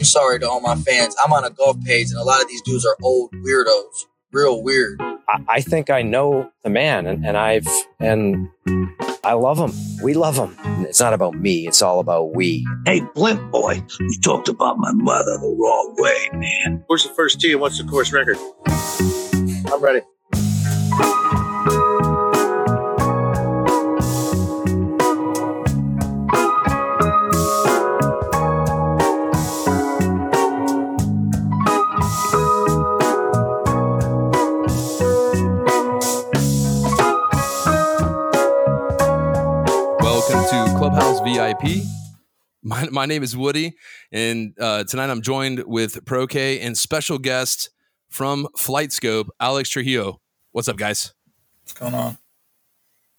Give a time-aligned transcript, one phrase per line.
[0.00, 1.14] I'm sorry to all my fans.
[1.22, 4.62] I'm on a golf page, and a lot of these dudes are old weirdos, real
[4.62, 4.98] weird.
[4.98, 7.68] I, I think I know the man, and, and I've
[8.00, 8.48] and
[9.22, 9.72] I love him.
[10.02, 10.56] We love him.
[10.86, 11.68] It's not about me.
[11.68, 12.66] It's all about we.
[12.86, 16.82] Hey, Blimp boy, you talked about my mother the wrong way, man.
[16.86, 18.38] Where's the first tee and what's the course record?
[19.70, 20.00] I'm ready.
[41.62, 41.82] VIP.
[42.62, 43.74] My, my name is Woody,
[44.12, 47.70] and uh, tonight I'm joined with ProK and special guest
[48.08, 50.20] from FlightScope, Alex Trujillo.
[50.52, 51.14] What's up, guys?
[51.62, 52.18] What's going on?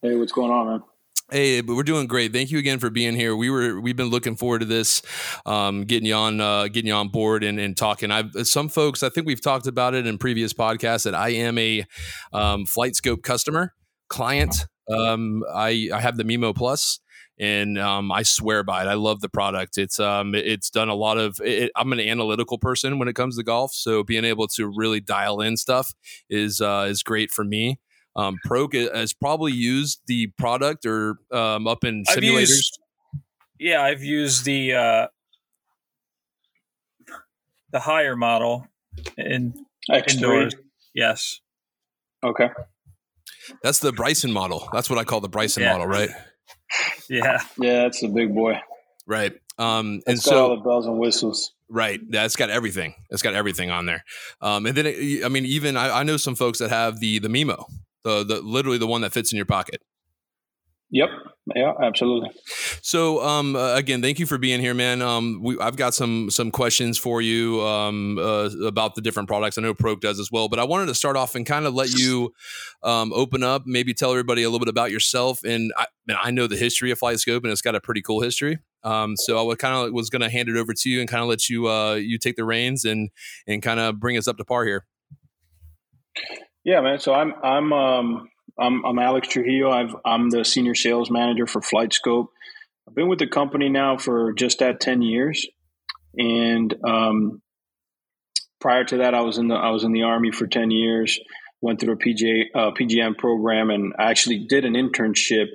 [0.02, 0.84] Hey, what's going on, man?
[1.32, 2.34] Hey, but we're doing great.
[2.34, 3.36] Thank you again for being here.
[3.36, 5.02] We were we've been looking forward to this,
[5.46, 8.12] um, getting you on uh, getting you on board and, and talking.
[8.12, 11.58] I've some folks I think we've talked about it in previous podcasts that I am
[11.58, 11.86] a
[12.34, 13.74] um, FlightScope customer
[14.10, 14.68] client.
[14.92, 17.00] Um, I I have the Mevo Plus
[17.42, 18.88] and um, I swear by it.
[18.88, 19.78] I love the product.
[19.78, 21.42] It's um, it's done a lot of.
[21.44, 25.02] It, I'm an analytical person when it comes to golf, so being able to really
[25.02, 25.94] dial in stuff
[26.30, 27.80] is uh, is great for me.
[28.16, 32.40] Um, Pro has probably used the product or um, up in I've simulators.
[32.50, 32.80] used-
[33.60, 35.08] yeah, I've used the uh,
[37.72, 38.68] the higher model
[39.18, 39.54] in
[39.90, 40.14] X3.
[40.16, 40.56] indoors.
[40.94, 41.40] Yes.
[42.24, 42.50] Okay.
[43.64, 44.68] That's the Bryson model.
[44.74, 45.72] That's what I call the Bryson Yeah.
[45.74, 46.10] model, right?
[47.10, 47.42] Yeah.
[47.60, 48.62] Yeah, that's a big boy.
[49.06, 49.34] Right.
[49.58, 51.54] Um, and It's all so the bells and whistles.
[51.70, 52.00] Right.
[52.10, 52.96] Yeah, it's got everything.
[53.10, 54.04] It's got everything on there.
[54.42, 57.20] Um, and then, it, I mean, even I, I know some folks that have the
[57.20, 57.66] the Mevo,
[58.04, 59.82] the the literally the one that fits in your pocket.
[60.92, 61.10] Yep.
[61.56, 62.30] Yeah, absolutely.
[62.82, 65.02] So, um, uh, again, thank you for being here, man.
[65.02, 69.58] Um, we, I've got some some questions for you um, uh, about the different products.
[69.58, 71.74] I know Pro-K does as well, but I wanted to start off and kind of
[71.74, 72.34] let you
[72.84, 75.44] um, open up, maybe tell everybody a little bit about yourself.
[75.44, 78.22] And I, man, I know the history of FlightScope, and it's got a pretty cool
[78.22, 78.60] history.
[78.84, 81.10] Um, so I would kind of was going to hand it over to you and
[81.10, 83.10] kind of let you uh, you take the reins and
[83.48, 84.86] and kind of bring us up to par here.
[86.66, 87.00] Yeah, man.
[87.00, 88.30] So I'm I'm um
[88.62, 89.72] I'm I'm Alex Trujillo.
[89.72, 92.28] I've I'm the senior sales manager for FlightScope.
[92.88, 95.48] I've been with the company now for just at ten years,
[96.16, 97.42] and um,
[98.60, 101.20] prior to that, I was in the I was in the army for ten years.
[101.60, 105.48] Went through a PGA uh, PGM program, and I actually did an internship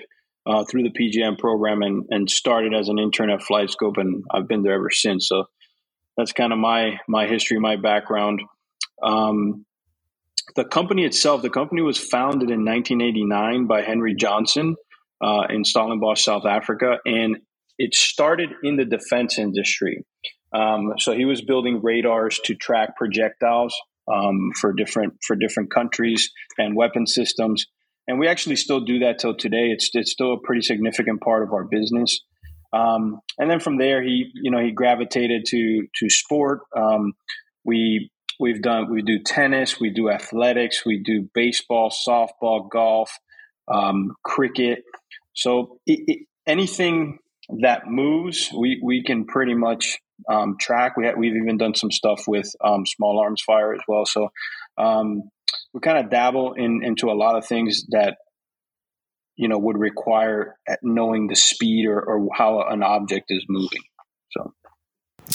[0.44, 4.48] uh, through the PGM program, and and started as an intern at FlightScope, and I've
[4.48, 5.28] been there ever since.
[5.28, 5.44] So
[6.16, 8.42] that's kind of my my history, my background.
[9.02, 9.65] Um,
[10.54, 14.76] the company itself, the company was founded in 1989 by Henk Johnson
[15.22, 17.38] uh, in Stellenbosch, South Africa, and
[17.78, 20.04] it started in the defense industry.
[20.52, 23.74] Um, so he was building radars to track projectiles
[24.12, 27.66] um, for different for different countries and weapon systems.
[28.08, 29.70] And we actually still do that till today.
[29.70, 32.20] It's it's still a pretty significant part of our business.
[32.72, 36.60] Um, and then from there, he you know he gravitated to to sport.
[36.76, 37.14] Um,
[37.64, 43.18] we we've done we do tennis, we do athletics, we do baseball, softball, golf,
[43.68, 44.84] um, cricket.
[45.34, 47.18] So it, it, anything
[47.60, 49.98] that moves, we we can pretty much
[50.28, 50.96] um, track.
[50.96, 54.06] We ha- we've even done some stuff with um, small arms fire as well.
[54.06, 54.30] So
[54.78, 55.22] um,
[55.72, 58.16] we kind of dabble in into a lot of things that
[59.36, 63.82] you know would require knowing the speed or, or how an object is moving.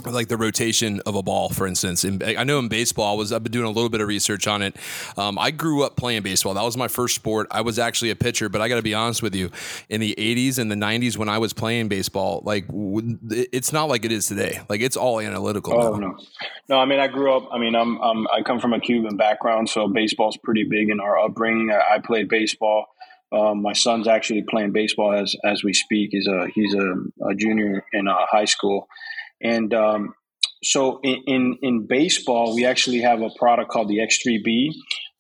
[0.06, 2.03] Like the rotation of a ball, for instance.
[2.03, 4.47] In, I know in baseball, I was I've been doing a little bit of research
[4.47, 4.75] on it.
[5.17, 6.53] Um, I grew up playing baseball.
[6.53, 7.47] That was my first sport.
[7.51, 9.51] I was actually a pitcher, but I got to be honest with you,
[9.90, 13.85] in the '80s and the '90s when I was playing baseball, like w- it's not
[13.85, 14.59] like it is today.
[14.69, 15.73] Like it's all analytical.
[15.73, 16.07] Oh now.
[16.07, 16.17] no,
[16.69, 16.78] no.
[16.78, 17.50] I mean, I grew up.
[17.51, 21.00] I mean, I'm, I'm I come from a Cuban background, so baseball's pretty big in
[21.00, 21.72] our upbringing.
[21.72, 22.88] I, I played baseball.
[23.31, 26.09] Um, my son's actually playing baseball as as we speak.
[26.11, 26.95] He's a he's a,
[27.29, 28.90] a junior in uh, high school,
[29.41, 30.13] and um,
[30.63, 34.73] so in, in in baseball, we actually have a product called the X3B,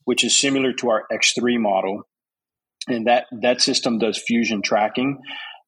[0.05, 2.03] which is similar to our X3 model,
[2.87, 5.19] and that that system does fusion tracking.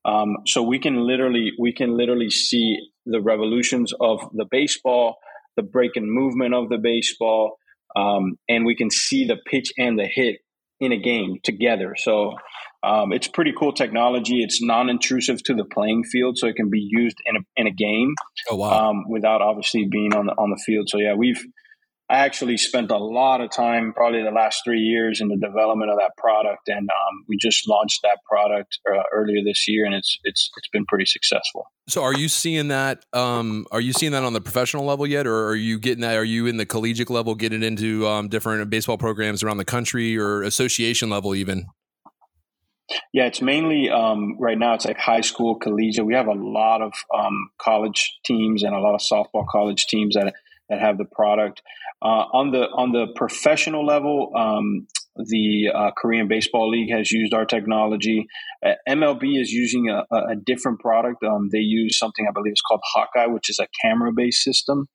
[0.05, 5.17] Um, so we can literally we can literally see the revolutions of the baseball,
[5.55, 7.57] the break and movement of the baseball,
[7.95, 10.37] um, and we can see the pitch and the hit
[10.79, 11.95] in a game together.
[11.97, 12.33] So
[12.83, 14.43] um, it's pretty cool technology.
[14.43, 17.71] It's non-intrusive to the playing field, so it can be used in a in a
[17.71, 18.15] game
[18.51, 18.89] Oh wow!
[18.89, 20.89] um, without obviously being on the on the field.
[20.89, 21.43] So yeah, we've
[22.09, 25.89] I actually spent a lot of time, probably the last three years, in the development
[25.89, 29.95] of that product, and um, we just launched that product uh, earlier this year, and
[29.95, 31.65] it's it's it's been pretty successful.
[31.87, 33.05] So, are you seeing that?
[33.13, 36.17] Um, are you seeing that on the professional level yet, or are you getting that?
[36.17, 40.17] Are you in the collegiate level, getting into um, different baseball programs around the country,
[40.17, 41.67] or association level, even?
[43.13, 44.73] Yeah, it's mainly um, right now.
[44.73, 46.05] It's like high school, collegiate.
[46.05, 50.15] We have a lot of um, college teams and a lot of softball college teams
[50.15, 50.33] that
[50.69, 51.61] that have the product.
[52.01, 57.33] Uh, on the on the professional level, um, the uh, Korean Baseball League has used
[57.33, 58.27] our technology.
[58.65, 61.23] Uh, MLB is using a, a different product.
[61.23, 64.87] Um, they use something I believe is called Hawkeye, which is a camera based system.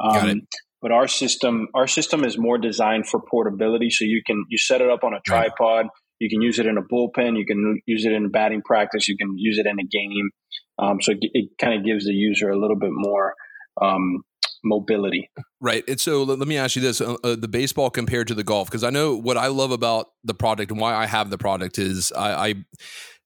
[0.00, 0.32] Got it.
[0.32, 0.42] Um,
[0.80, 3.90] but our system, our system is more designed for portability.
[3.90, 5.86] So you can you set it up on a tripod.
[6.18, 7.38] You can use it in a bullpen.
[7.38, 9.08] You can use it in batting practice.
[9.08, 10.30] You can use it in a game.
[10.78, 13.34] Um, so it, it kind of gives the user a little bit more
[13.80, 14.22] um,
[14.64, 15.30] mobility.
[15.60, 15.84] Right.
[15.88, 18.44] And so let, let me ask you this uh, uh, the baseball compared to the
[18.44, 21.38] golf, because I know what I love about the product and why I have the
[21.38, 22.54] product is I, I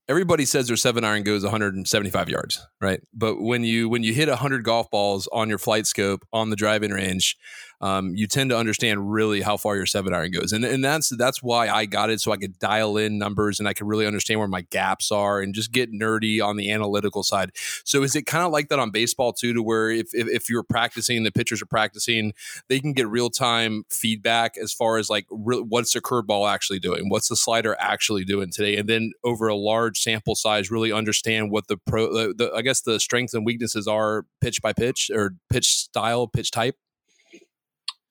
[0.08, 3.00] everybody says their seven iron goes 175 yards, right?
[3.14, 6.56] But when you when you hit 100 golf balls on your flight scope on the
[6.56, 7.36] driving range,
[7.82, 11.08] um, you tend to understand really how far your seven iron goes, and and that's
[11.10, 14.06] that's why I got it so I could dial in numbers and I could really
[14.06, 17.50] understand where my gaps are and just get nerdy on the analytical side.
[17.84, 20.48] So is it kind of like that on baseball too, to where if if, if
[20.48, 22.32] you're practicing, the pitchers are practicing,
[22.68, 26.78] they can get real time feedback as far as like re- what's the curveball actually
[26.78, 30.92] doing, what's the slider actually doing today, and then over a large sample size, really
[30.92, 34.72] understand what the pro, the, the I guess the strengths and weaknesses are pitch by
[34.72, 36.76] pitch or pitch style, pitch type.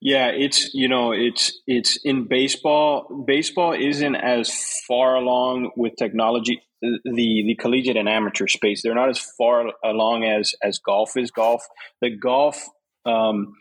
[0.04, 3.24] Yeah, it's you know it's it's in baseball.
[3.24, 4.52] Baseball isn't as
[4.88, 6.60] far along with technology.
[6.80, 11.30] The the collegiate and amateur space they're not as far along as as golf is.
[11.30, 11.62] Golf
[12.00, 12.60] the golf
[13.06, 13.52] um,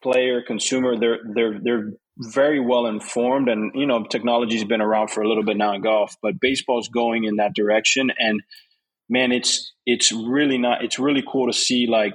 [0.00, 5.22] player consumer they're they're they're very well informed and you know technology's been around for
[5.22, 8.40] a little bit now in golf, but baseball's going in that direction and
[9.10, 10.82] man, it's it's really not.
[10.84, 12.14] It's really cool to see like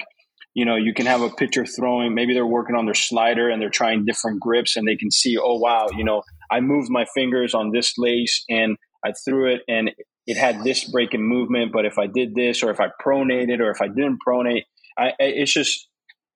[0.56, 3.62] you know, you can have a pitcher throwing, maybe they're working on their slider and
[3.62, 7.06] they're trying different grips and they can see, oh, wow, you know, I moved my
[7.14, 9.92] fingers on this lace and I threw it and
[10.26, 11.74] it had this break in movement.
[11.74, 14.64] But if I did this or if I pronated or if I didn't pronate,
[14.98, 15.90] I, it's just,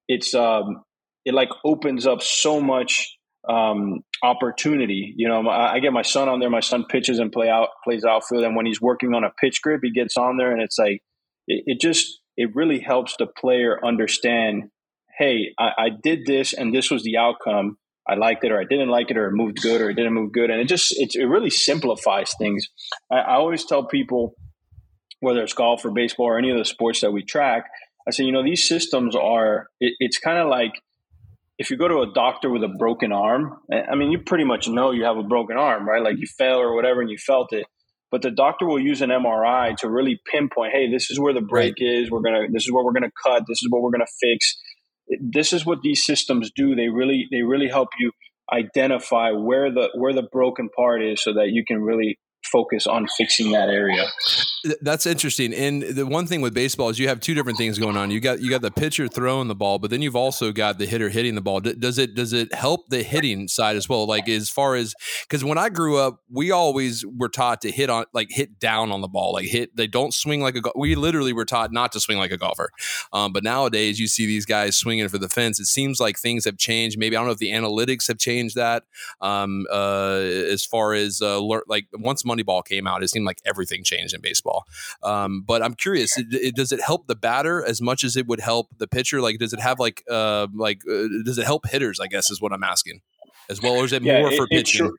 [0.10, 0.84] it's, um,
[1.24, 3.18] it like opens up so much
[3.48, 5.14] um, opportunity.
[5.16, 6.50] You know, I, I, get my son on there.
[6.50, 9.62] My son pitches and play out plays outfield, and when he's working on a pitch
[9.62, 11.02] grip, he gets on there, and it's like
[11.48, 14.72] it, it just it really helps the player understand
[15.20, 17.78] hey, I, I, did this and this was the outcome.
[18.08, 20.14] I liked it or I didn't like it or it moved good or it didn't
[20.14, 20.50] move good.
[20.50, 22.70] And it just, it, it really simplifies things.
[23.12, 24.36] I, I, always tell people,
[25.20, 27.66] whether it's golf or baseball or any of the sports that we track,
[28.08, 30.72] I say, you know, these systems are, it, it's kind of like
[31.58, 34.70] if you go to a doctor with a broken arm, I mean, you pretty much
[34.70, 36.02] know you have a broken arm, right?
[36.02, 37.66] Like you fell or whatever and you felt it
[38.12, 41.42] but the doctor will use an MRI to really pinpoint, hey, this is where the
[41.42, 41.88] break right.
[41.88, 42.12] is.
[42.12, 43.44] We're gonna, this is what we're gonna cut.
[43.48, 44.56] This is what we're gonna fix.
[45.20, 46.76] This is what these systems do.
[46.76, 48.12] They really, they really help you
[48.52, 52.18] identify where the where the broken part is, so that you can really
[52.52, 54.06] focus on fixing that area.
[54.82, 55.54] That's interesting.
[55.54, 58.12] And the one thing with baseball is you have two different things going on.
[58.12, 60.86] You got you got the pitcher throwing the ball, but then you've also got the
[60.86, 61.62] hitter hitting the ball.
[61.62, 64.06] Does it does it help the hitting side as well?
[64.06, 67.90] Like as far as because when I grew up, we always were taught to hit
[67.90, 69.76] on like hit down on the ball, like hit.
[69.76, 70.62] They don't swing like a.
[70.76, 72.70] We literally were taught not to swing like a golfer.
[73.14, 75.60] Um, but nowadays, you see these guys swinging for the fence.
[75.60, 76.98] It seems like things have changed.
[76.98, 78.84] Maybe I don't know if the analytics have changed that.
[79.22, 83.84] Um, uh, as far as uh, like once Moneyball came out, it seemed like everything
[83.84, 84.66] changed in baseball.
[85.04, 88.28] Um, but I'm curious, it, it, does it help the batter as much as it
[88.28, 89.22] would help the pitcher?
[89.22, 92.00] Like, does it have like uh, like uh, does it help hitters?
[92.00, 93.02] I guess is what I'm asking,
[93.50, 94.88] as well, or is it yeah, more it, for pitching?
[94.88, 94.94] Sure,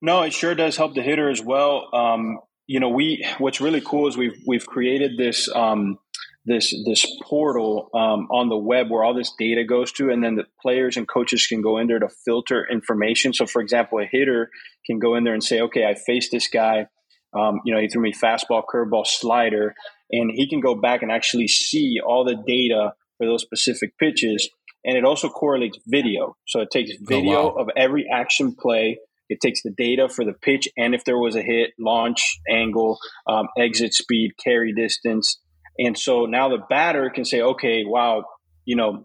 [0.00, 1.88] no, it sure does help the hitter as well.
[1.92, 5.48] Um, you know, we what's really cool is we've we've created this.
[5.54, 5.98] Um,
[6.46, 10.34] this this portal um, on the web where all this data goes to, and then
[10.34, 13.32] the players and coaches can go in there to filter information.
[13.32, 14.50] So, for example, a hitter
[14.86, 16.86] can go in there and say, "Okay, I faced this guy.
[17.34, 19.74] Um, you know, he threw me fastball, curveball, slider,
[20.10, 24.48] and he can go back and actually see all the data for those specific pitches.
[24.84, 26.36] And it also correlates video.
[26.46, 27.62] So it takes oh, video oh, wow.
[27.62, 28.98] of every action play.
[29.28, 32.98] It takes the data for the pitch and if there was a hit, launch angle,
[33.26, 35.40] um, exit speed, carry distance.
[35.78, 38.24] And so now the batter can say, okay, wow,
[38.64, 39.04] you know,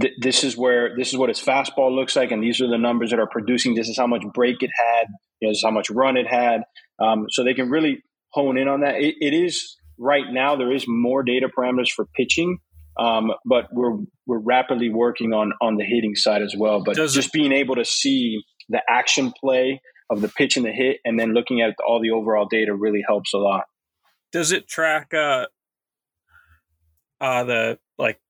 [0.00, 2.78] th- this is where this is what his fastball looks like, and these are the
[2.78, 3.74] numbers that are producing.
[3.74, 5.08] This is how much break it had.
[5.40, 6.62] You know, this is how much run it had.
[6.98, 8.96] Um, so they can really hone in on that.
[8.96, 12.58] It, it is right now there is more data parameters for pitching,
[12.98, 16.82] Um, but we're we're rapidly working on on the hitting side as well.
[16.82, 19.80] But Does just being able to see the action play
[20.10, 23.02] of the pitch and the hit, and then looking at all the overall data really
[23.06, 23.64] helps a lot.
[24.32, 25.46] Does it track uh
[27.20, 28.20] uh the like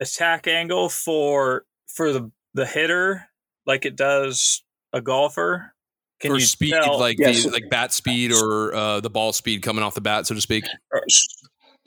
[0.00, 3.28] attack angle for for the the hitter
[3.66, 5.72] like it does a golfer?
[6.20, 6.98] Can for you speed, tell?
[6.98, 7.44] like Yes.
[7.44, 10.40] the like bat speed or uh, the ball speed coming off the bat, so to
[10.40, 10.64] speak.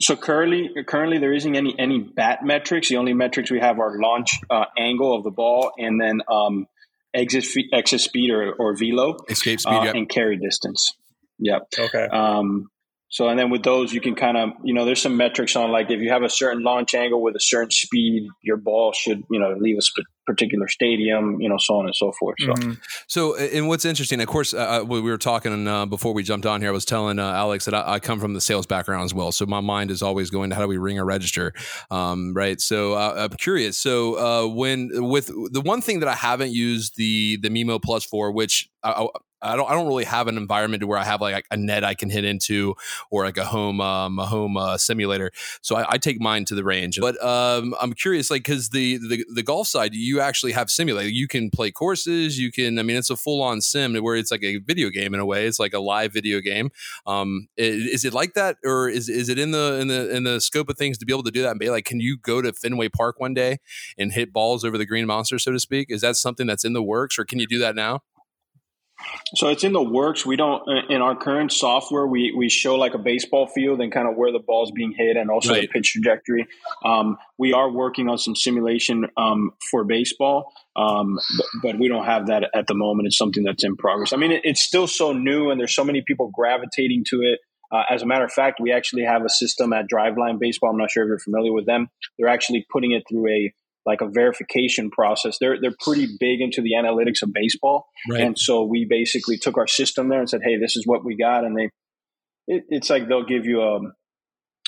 [0.00, 2.88] So currently, currently there isn't any any bat metrics.
[2.88, 6.66] The only metrics we have are launch uh, angle of the ball, and then um,
[7.12, 9.72] exit fe- exit speed or, or velo, Escape speed.
[9.74, 9.92] uh, yeah.
[9.96, 10.94] and carry distance.
[11.40, 11.62] Yep.
[11.78, 12.04] okay.
[12.04, 12.68] Um,
[13.10, 15.72] so and then with those, you can kind of you know there's some metrics on
[15.72, 19.24] like if you have a certain launch angle with a certain speed, your ball should
[19.30, 22.36] you know leave a sp- particular stadium, you know, so on and so forth.
[22.46, 22.52] So.
[22.52, 22.78] Mhm.
[23.06, 26.46] So, and what's interesting, of course, uh, we we were talking uh, before we jumped
[26.46, 26.70] on here.
[26.70, 29.32] I was telling uh, Alex that I, I come from the sales background as well,
[29.32, 31.52] so my mind is always going to how do we ring a register,
[31.90, 32.60] um, right?
[32.60, 33.76] So, uh, I'm curious.
[33.76, 38.04] So, uh, when with the one thing that I haven't used the the Mevo Plus
[38.04, 39.08] for, which I, I
[39.42, 41.82] I don't I don't really have an environment to where I have like a net
[41.82, 42.74] I can hit into
[43.10, 45.30] or like a home um, a home uh, simulator.
[45.62, 46.98] So I, I take mine to the range.
[47.00, 51.08] But um, I'm curious, like because the, the the golf side, you actually have simulator.
[51.08, 52.38] You can play courses.
[52.38, 52.78] You can.
[52.78, 55.26] I mean, it's a full on sim where it's like a video game in a
[55.26, 55.46] way.
[55.46, 56.70] It's like a live video game.
[57.06, 60.24] Um, i- is it like that, or is is it in the in the in
[60.24, 62.16] the scope of things to be able to do that and be like, can you
[62.18, 63.58] go to Fenway Park one day
[63.98, 65.88] and hit balls over the green monster, so to speak?
[65.90, 68.00] Is that something that's in the works, or can you do that now?
[69.34, 70.26] So it's in the works.
[70.26, 72.06] We don't in our current software.
[72.06, 75.16] We we show like a baseball field and kind of where the ball's being hit
[75.16, 76.46] and also the pitch trajectory.
[76.84, 82.06] Um, we are working on some simulation um, for baseball, um, but, but we don't
[82.06, 83.06] have that at the moment.
[83.06, 84.12] It's something that's in progress.
[84.12, 87.40] I mean, it, it's still so new, and there's so many people gravitating to it.
[87.72, 90.70] Uh, as a matter of fact, we actually have a system at Driveline Baseball.
[90.70, 91.88] I'm not sure if you're familiar with them.
[92.18, 93.54] They're actually putting it through a
[93.92, 95.36] like a verification process.
[95.40, 97.78] They're they're pretty big into the analytics of baseball.
[98.10, 98.22] Right.
[98.24, 101.16] And so we basically took our system there and said, "Hey, this is what we
[101.16, 101.66] got," and they,
[102.54, 103.80] it, it's like they'll give you a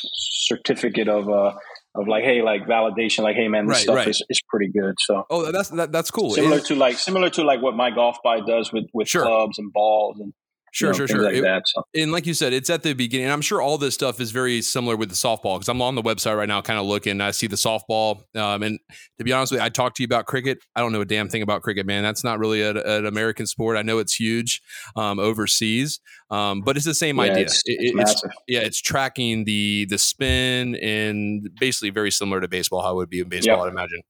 [0.05, 1.53] certificate of uh
[1.95, 4.09] of like, hey, like validation, like, hey, man, this Right, stuff right.
[4.09, 4.95] is, is pretty good.
[5.01, 6.31] So oh, that's that, that's cool.
[6.31, 9.23] similar It- to like similar to like what MyGolfSpy does with with Sure.
[9.23, 10.33] clubs and balls and
[10.73, 11.23] sure, you know, sure, sure.
[11.23, 11.63] like It- that.
[11.67, 13.31] So and like you said, it's at the beginning.
[13.31, 16.03] I'm sure all this stuff is very similar with the softball because I'm on the
[16.03, 17.21] website right now, kind of looking.
[17.21, 18.79] I see the softball, um, and
[19.19, 20.59] to be honest with you, I talked to you about cricket.
[20.75, 22.03] I don't know a damn thing about cricket, man.
[22.03, 23.77] That's not really a, an American sport.
[23.77, 24.61] I know it's huge
[24.97, 26.01] um, overseas,
[26.31, 27.45] um, but it's the same yeah, idea.
[27.45, 32.41] It's, It- it's it- it's yeah, it's tracking the the spin and basically very similar
[32.41, 32.83] to baseball.
[32.83, 33.63] How it would be in baseball, Yeah.
[33.65, 34.01] I'd imagine.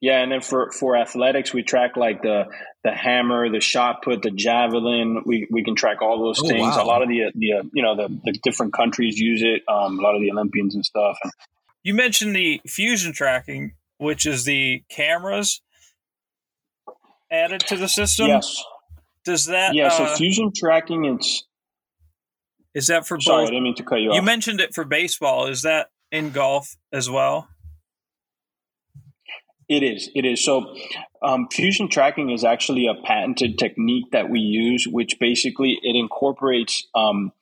[0.00, 2.44] Yeah, and then for for athletics, we track like the
[2.84, 5.22] the hammer, the shot put, the javelin.
[5.24, 6.60] We we can track all those Oh, things.
[6.76, 6.82] wow.
[6.82, 9.62] A lot of the the uh, you know the, the different countries use it.
[9.66, 11.18] Um, a lot of the Olympians and stuff.
[11.82, 15.62] You mentioned the fusion tracking, which is the cameras
[17.30, 18.26] added to the system.
[18.28, 18.62] yes,
[19.24, 19.88] Does that yeah.
[19.88, 21.44] So uh, fusion tracking, it's
[22.74, 24.24] is that for sorry, I didn't mean to cut you, You off.
[24.24, 25.46] mentioned it for baseball.
[25.46, 27.48] Is that in golf as well?
[29.68, 30.10] It is.
[30.14, 30.44] It is.
[30.44, 30.76] So,
[31.22, 36.86] um, fusion tracking is actually a patented technique that we use, which basically it incorporates
[36.94, 37.32] um,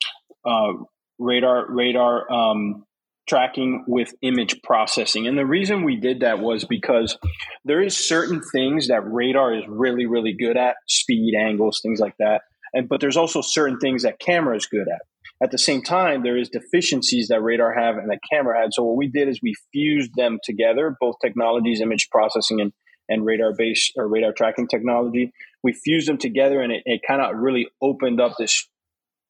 [0.45, 0.73] uh,
[1.19, 2.87] radar radar um,
[3.28, 5.26] tracking with image processing.
[5.26, 7.19] And the reason we did that was because
[7.64, 12.16] there is certain things that radar is really really good at, speed, angles, things like
[12.19, 12.43] that.
[12.73, 15.02] And but there's also certain things that camera is good at.
[15.42, 18.70] At the same time, there is deficiencies that radar have and that camera had.
[18.72, 22.72] So what we did is we fused them together, both technologies, image processing and,
[23.08, 25.32] and radar based or radar tracking technology.
[25.62, 28.66] We fused them together and it, it kind of really opened up this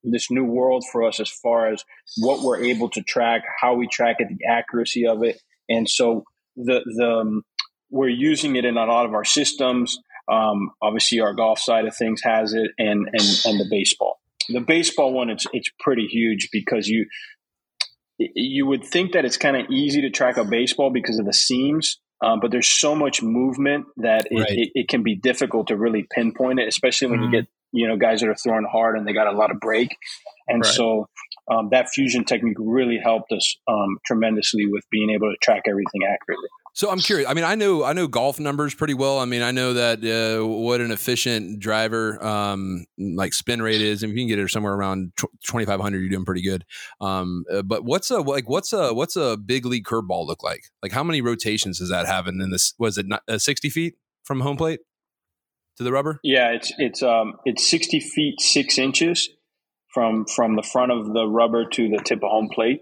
[0.07, 1.83] this new world for us as far as
[2.19, 5.41] what we're able to track, how we track it, the accuracy of it.
[5.69, 6.25] And so
[6.57, 7.43] the the um,
[7.91, 9.99] we're using it in a lot of our systems.
[10.31, 14.19] Um, obviously, our golf side of things has it, and and and the baseball.
[14.49, 17.07] The baseball one, it's it's pretty huge because you
[18.19, 21.33] you would think that it's kind of easy to track a baseball because of the
[21.33, 24.51] seams, um, but there's so much movement that it, Right.
[24.51, 27.25] it, it can be difficult to really pinpoint it, especially when Mhm.
[27.25, 29.59] you get you know guys that are throwing hard and they got a lot of
[29.61, 29.97] break,
[30.49, 30.73] and Right.
[30.75, 31.09] so
[31.51, 36.03] um, that fusion technique really helped us um, tremendously with being able to track everything
[36.09, 36.49] accurately.
[36.77, 37.31] So I'm curious.
[37.31, 39.21] I mean, I know I know golf numbers pretty well.
[39.21, 44.03] I mean, I know that uh, what an efficient driver um, like spin rate is,
[44.03, 45.13] and if you can get it somewhere around
[45.47, 46.65] twenty five hundred, you're doing pretty good.
[47.01, 50.65] Um, uh, but what's a like what's a what's a big league curveball look like?
[50.83, 52.27] Like how many rotations does that have?
[52.27, 54.81] And then this was it not, uh, sixty feet from home plate
[55.77, 56.19] to the rubber?
[56.25, 59.29] Yeah, it's it's um it's sixty feet six inches
[59.93, 62.81] from from the front of the rubber to the tip of home plate,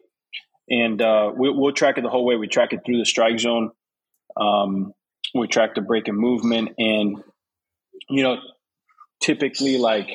[0.70, 2.36] and uh, we, we'll track it the whole way.
[2.36, 3.72] We track it through the strike zone.
[4.36, 4.92] Um,
[5.34, 7.16] we track the break and movement, and
[8.08, 8.38] you know,
[9.20, 10.10] typically like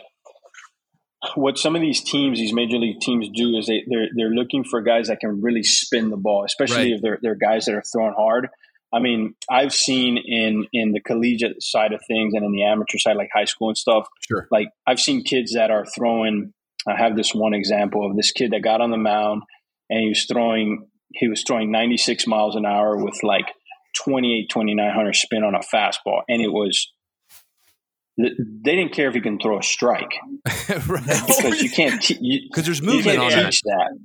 [1.35, 4.63] what some of these teams, these major league teams do is they they're they're looking
[4.63, 6.93] for guys that can really spin the ball, especially Right.
[6.93, 8.49] if they're they're guys that are throwing hard.
[8.93, 12.97] I mean, I've seen in in the collegiate side of things and in the amateur
[12.97, 14.07] side, like high school and stuff.
[14.27, 14.47] Sure.
[14.51, 16.53] Like I've seen kids that are throwing.
[16.87, 19.41] I have this one example of this kid that got on the mound
[19.89, 20.87] and he was throwing.
[21.13, 23.47] He was throwing 96 miles an hour with like
[23.95, 26.91] 28, 2900 spin on a fastball, and it was.
[28.19, 28.31] They
[28.75, 30.09] didn't care if he can throw a strike
[30.87, 31.05] right.
[31.27, 32.01] because you can't.
[32.01, 33.45] Te- you, Because there's you movement on that.
[33.51, 33.97] teach that.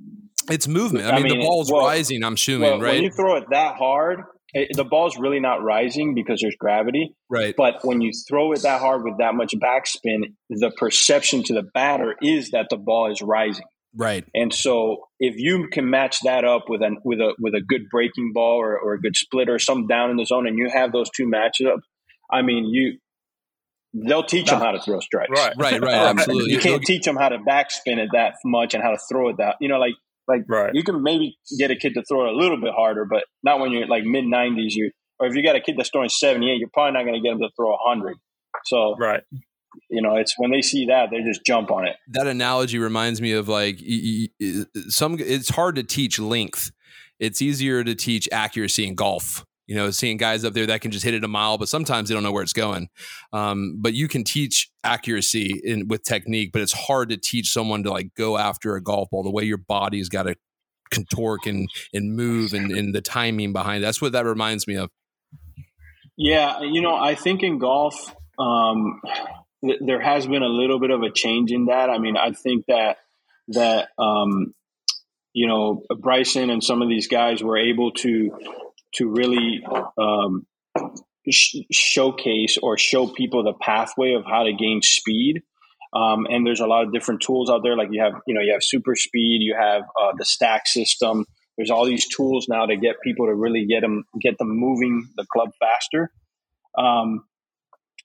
[0.51, 1.05] It's movement.
[1.07, 2.23] I I mean, mean, the ball's well- rising.
[2.23, 2.93] I'm assuming, Well, right?
[2.95, 4.21] when you throw it that hard,
[4.53, 7.15] it, the ball's really not rising because there's gravity.
[7.27, 7.55] right.
[7.57, 11.63] But when you throw it that hard with that much backspin, the perception to the
[11.73, 13.65] batter is that the ball is rising.
[13.95, 14.25] Right.
[14.33, 17.83] And so, if you can match that up with an with a with a good
[17.91, 20.69] breaking ball or, or a good splitter, or some down in the zone, and you
[20.73, 21.79] have those two matches up,
[22.31, 22.97] I mean, you
[23.93, 25.29] they'll teach them how to throw strikes.
[25.29, 25.53] Right.
[25.57, 25.81] Right.
[25.81, 25.93] Right.
[25.93, 26.53] Um, Absolutely.
[26.53, 29.37] You can't teach them how to backspin it that much and how to throw it
[29.37, 29.57] that.
[29.61, 29.93] You know, like
[30.27, 30.71] like Right.
[30.73, 33.59] you can maybe get a kid to throw it a little bit harder, but not
[33.59, 34.75] when you're like mid nineties.
[34.75, 37.21] You or if you got a kid that's throwing seventy eight, you're probably not going
[37.21, 38.17] to get them to throw hundred.
[38.65, 39.23] So Right.
[39.89, 41.95] You know, it's when they see that they just jump on it.
[42.07, 43.79] that analogy reminds me of like
[44.89, 46.71] some it's hard to teach length
[47.19, 50.91] it's easier to teach accuracy in golf you know seeing guys up there that can
[50.91, 52.89] just hit it a mile but sometimes they don't know where it's going
[53.31, 57.83] um, but you can teach accuracy in with technique but it's hard to teach someone
[57.83, 60.35] to like go after a golf ball the way your body's got to
[60.91, 63.85] contort and and move and, and the timing behind it.
[63.85, 64.89] that's what that reminds me of
[66.15, 69.01] Yeah, you know, I think in golf, um,
[69.65, 71.89] th- there has been a little bit of a change in that.
[71.89, 72.97] I mean, I think that
[73.49, 74.53] that um,
[75.33, 78.31] you know Bryson and some of these guys were able to
[78.95, 79.63] to really
[79.97, 80.45] um,
[81.29, 85.41] sh- showcase or show people the pathway of how to gain speed.
[85.93, 87.77] Um, and there's a lot of different tools out there.
[87.77, 91.25] Like you have, you know, you have super speed, you have uh, the stack system.
[91.55, 95.07] There's all these tools now to get people to really get them get them moving
[95.15, 96.11] the club faster.
[96.75, 97.25] Um,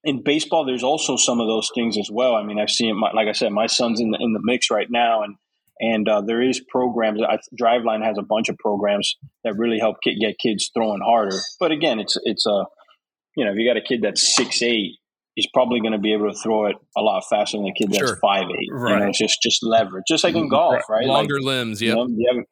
[0.04, 2.34] in baseball, there's also some of those things as well.
[2.34, 4.70] I mean, I've seen, my, like I said, my son's in the in the mix
[4.70, 5.37] right now, and
[5.80, 7.20] and uh, there is programs.
[7.22, 11.37] I, Driveline has a bunch of programs that really help ki- get kids throwing harder.
[11.61, 12.64] But again, it's it's a
[13.37, 14.98] you know, if you got a kid that's six eight,
[15.34, 17.90] he's probably going to be able to throw it a lot faster than a kid
[17.92, 18.16] that's Sure.
[18.16, 18.68] five eight.
[18.68, 21.06] You know, it's just just leverage, just like in golf, right?
[21.06, 22.44] Like, longer limbs you yeah know, you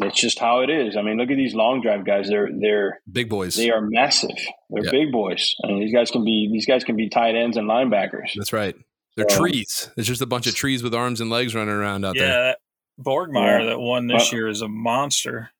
[0.00, 0.96] have- it's just how it is.
[0.96, 2.28] I mean, look at these long drive guys.
[2.28, 4.36] They're they're big boys they are massive.
[4.70, 4.90] They're Yeah.
[4.90, 5.54] big boys.
[5.64, 8.30] I mean, these guys can be these guys can be tight ends and linebackers.
[8.36, 8.74] that's right
[9.16, 12.04] they're So- trees it's just a bunch of trees with arms and legs running around
[12.04, 12.58] out yeah, there that
[13.00, 13.66] Borgmeier Yeah.
[13.66, 15.50] that won this Uh, year is a monster.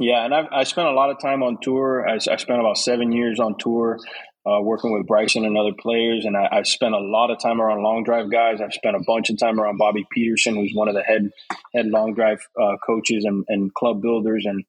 [0.00, 2.08] Yeah, and I've, I spent a lot of time on tour.
[2.08, 3.98] I, I spent about seven years on tour,
[4.44, 7.60] uh, working with Bryson and other players, and I, I've spent a lot of time
[7.60, 8.60] around long drive guys.
[8.60, 11.30] I've spent a bunch of time around Bobby Peterson, who's one of the head
[11.74, 14.64] head long drive uh, coaches and, and club builders, and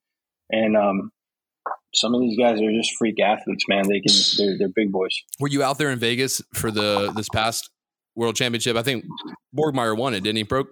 [0.49, 1.11] and um,
[1.93, 3.87] some of these guys are just freak athletes, man.
[3.87, 5.15] They can they're, they're big boys.
[5.39, 7.69] Were you out there in Vegas for the this past
[8.15, 8.75] World Championship?
[8.75, 9.05] I think
[9.57, 10.43] Borgmeier won it, didn't he?
[10.43, 10.69] Broke.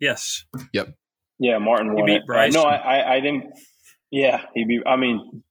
[0.00, 0.44] Yes.
[0.72, 0.94] Yep.
[1.38, 2.22] Yeah, Martin He won beat it.
[2.22, 2.60] Uh, Bryson.
[2.60, 3.52] no, I, I, I didn't.
[4.10, 4.82] Yeah, he beat.
[4.86, 5.42] I mean,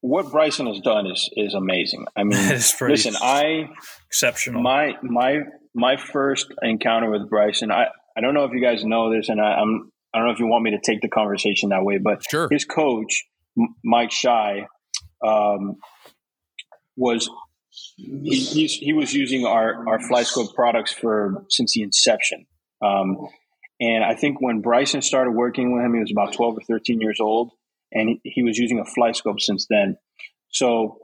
[0.00, 2.06] what Bryson has done is is amazing.
[2.16, 3.68] I mean, That is pretty listen, I
[4.06, 4.62] exceptional.
[4.62, 5.40] my my
[5.74, 7.70] my first encounter with Bryson.
[7.70, 7.86] I
[8.16, 10.40] I don't know if you guys know this, and I, I'm I don't know if
[10.40, 12.48] you want me to take the conversation that way, but Sure.
[12.50, 13.24] his coach
[13.58, 14.66] M- Mike Schy
[15.24, 15.76] um,
[16.96, 17.28] was
[17.96, 22.46] he, he's, he was using our our FlightScope products for since the inception.
[22.82, 23.28] Um,
[23.80, 27.00] and I think when Bryson started working with him, he was about 12 or 13
[27.00, 27.50] years old,
[27.92, 29.96] and he, he was using a FlightScope since then.
[30.50, 30.98] So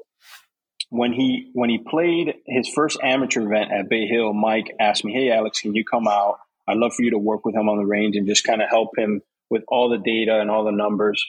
[0.91, 5.13] when he when he played his first amateur event at Bay Hill, Mike asked me,
[5.13, 6.39] "Hey, Alex, can you come out?
[6.69, 8.69] I'd love for you to work with him on the range and just kind of
[8.69, 9.21] help him
[9.51, 11.25] with all the data and all the numbers."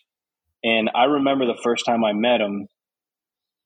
[0.63, 2.67] And I remember the first time I met him.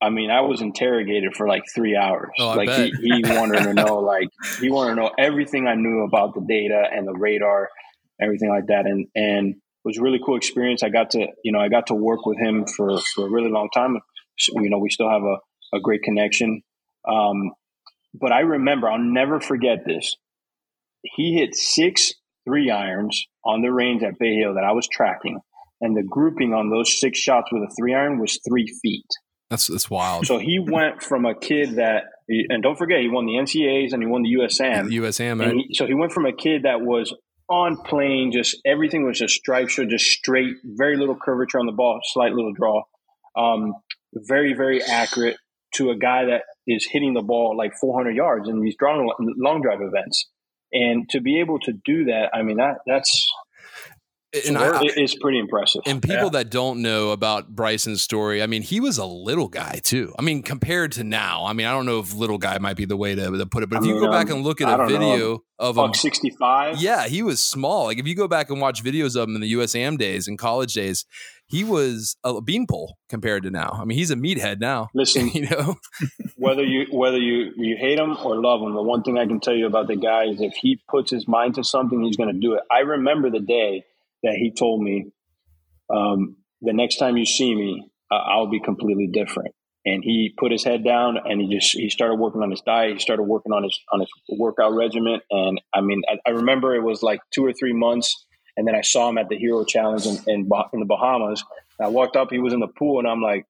[0.00, 2.30] I mean, I was interrogated for like three hours.
[2.38, 4.28] Oh, like he, he wanted to know, like
[4.60, 7.70] he wanted to know everything I knew about the data and the radar,
[8.20, 8.86] everything like that.
[8.86, 10.82] And and was a really cool experience.
[10.82, 13.50] I got to, you know, I got to work with him for for a really
[13.50, 13.98] long time.
[14.48, 15.36] You know, we still have a
[15.76, 16.62] a great connection.
[17.08, 17.52] Um,
[18.14, 20.16] but I remember, I'll never forget this.
[21.02, 22.12] He hit six
[22.44, 25.40] three irons on the range at Bay Hill that I was tracking,
[25.80, 29.06] and the grouping on those six shots with a three iron was three feet.
[29.50, 30.26] That's that's wild.
[30.26, 34.02] So he went from a kid that, and don't forget, he won the NCAAs and
[34.02, 34.88] he won the USM.
[34.90, 35.54] USAM, And right?
[35.68, 37.14] he, so he went from a kid that was
[37.52, 38.32] on plane.
[38.32, 42.32] Just everything was just stripe show, just straight, very little curvature on the ball, slight
[42.32, 42.82] little draw.
[43.36, 43.74] Um,
[44.14, 45.36] very, very accurate
[45.74, 49.62] to a guy that is hitting the ball like 400 yards in these long, long
[49.62, 50.28] drive events.
[50.72, 53.30] And to be able to do that, I mean, that that's
[54.32, 55.82] and I, it's pretty impressive.
[55.84, 56.30] And people yeah.
[56.30, 60.14] that don't know about Bryson's story, I mean, he was a little guy too.
[60.18, 62.86] I mean, compared to now, I mean, I don't know if little guy might be
[62.86, 64.42] the way to, to put it, but I if mean, you go um, back and
[64.42, 67.84] look at a video know, of him, sixty five, yeah, he was small.
[67.84, 70.38] Like if you go back and watch videos of him in the USAM days and
[70.38, 71.04] college days,
[71.46, 73.78] he was a beanpole compared to now.
[73.78, 74.88] I mean, he's a meathead now.
[74.94, 75.76] Listen, you know,
[76.36, 79.40] whether you whether you you hate him or love him, the one thing I can
[79.40, 82.32] tell you about the guy is if he puts his mind to something, he's going
[82.32, 82.62] to do it.
[82.70, 83.84] I remember the day
[84.22, 85.06] that he told me,
[85.94, 89.54] um, the next time you see me, uh, I'll be completely different.
[89.84, 92.92] And he put his head down and he just he started working on his diet.
[92.92, 95.20] He started working on his on his workout regimen.
[95.28, 98.24] And I mean, I, I remember it was like two or three months.
[98.56, 101.42] And then I saw him at the Hero Challenge in, in, in the Bahamas.
[101.80, 103.46] I walked up, he was in the pool, and I'm like,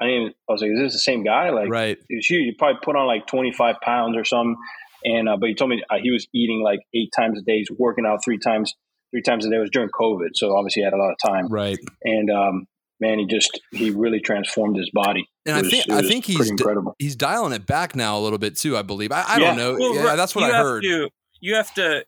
[0.00, 0.36] I didn't.
[0.48, 1.98] I was like, "Is this the same guy?" Like, right?
[2.08, 2.44] He was huge.
[2.44, 4.56] He probably put on like 25 pounds or something.
[5.04, 7.58] And uh, but he told me uh, he was eating like eight times a day.
[7.58, 8.74] He's working out three times
[9.10, 9.56] three times a day.
[9.56, 11.48] It was during COVID, so obviously he had a lot of time.
[11.48, 11.78] Right.
[12.04, 12.66] And um,
[13.00, 15.28] man, he just he really transformed his body.
[15.46, 16.94] And was, I think I think he's incredible.
[16.98, 18.76] he's dialing it back now a little bit too.
[18.76, 19.12] I believe.
[19.12, 19.38] I, I yeah.
[19.38, 19.72] don't know.
[19.78, 20.82] Well, yeah, that's what I heard.
[20.82, 21.08] To,
[21.40, 22.04] you have to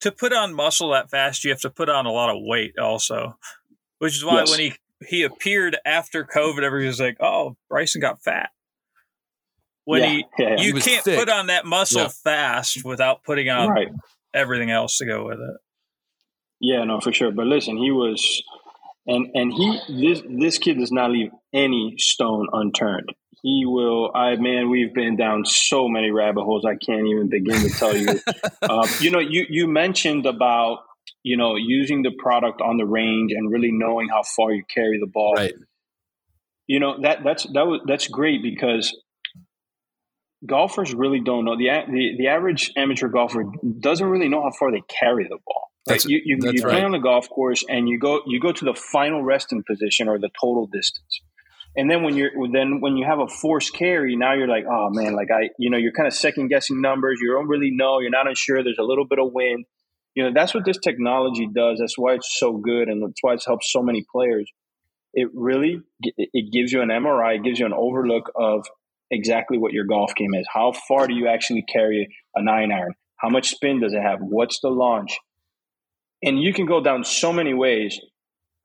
[0.00, 1.44] to put on muscle that fast.
[1.44, 3.38] You have to put on a lot of weight also,
[3.98, 4.50] which is why yes.
[4.50, 4.74] when he
[5.06, 8.50] he appeared after COVID, everybody was like, "Oh, Bryson got fat."
[9.84, 10.08] When yeah.
[10.08, 11.18] he, yeah, you he can't thick.
[11.18, 13.88] put on that muscle fast without putting on right.
[14.34, 15.56] everything else to go with it.
[16.60, 17.30] Yeah, no, for sure.
[17.30, 18.42] But listen, he was,
[19.06, 23.10] and and he this this kid does not leave any stone unturned.
[23.42, 24.10] He will.
[24.14, 26.64] I man, we've been down so many rabbit holes.
[26.64, 28.08] I can't even begin to tell you.
[28.62, 30.78] uh, you know, you you mentioned about
[31.22, 34.98] you know using the product on the range and really knowing how far you carry
[34.98, 35.34] the ball.
[35.34, 35.54] Right.
[36.66, 38.96] You know that that's that was that's great because
[40.44, 43.44] golfers really don't know the the the average amateur golfer
[43.80, 45.70] doesn't really know how far they carry the ball.
[45.88, 46.04] Right?
[46.04, 46.84] You you, you play right.
[46.84, 50.18] on the golf course and you go you go to the final resting position or
[50.18, 51.20] the total distance.
[51.76, 54.90] And then when you're then when you have a forced carry, now you're like, oh
[54.90, 58.00] man, like I you know, you're kind of second guessing numbers, you don't really know,
[58.00, 59.64] you're not unsure, there's a little bit of wind.
[60.14, 61.78] You know, that's what this technology does.
[61.78, 64.50] That's why it's so good and that's why it's helped so many players.
[65.12, 68.66] It really it gives you an MRI, it gives you an overlook of
[69.10, 70.46] exactly what your golf game is.
[70.52, 72.94] How far do you actually carry a nine iron?
[73.18, 74.18] How much spin does it have?
[74.20, 75.18] What's the launch?
[76.26, 77.98] And you can go down so many ways.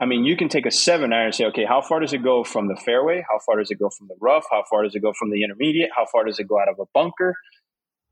[0.02, 2.24] I mean, you can take a seven iron and say, okay, how far does it
[2.24, 3.24] go from the fairway?
[3.30, 4.46] How far does it go from the rough?
[4.50, 5.92] How far does it go from the intermediate?
[5.96, 7.36] How far does it go out of a bunker?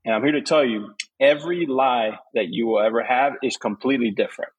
[0.04, 4.12] And I'm here to tell you, every lie that you will ever have is completely
[4.12, 4.52] different.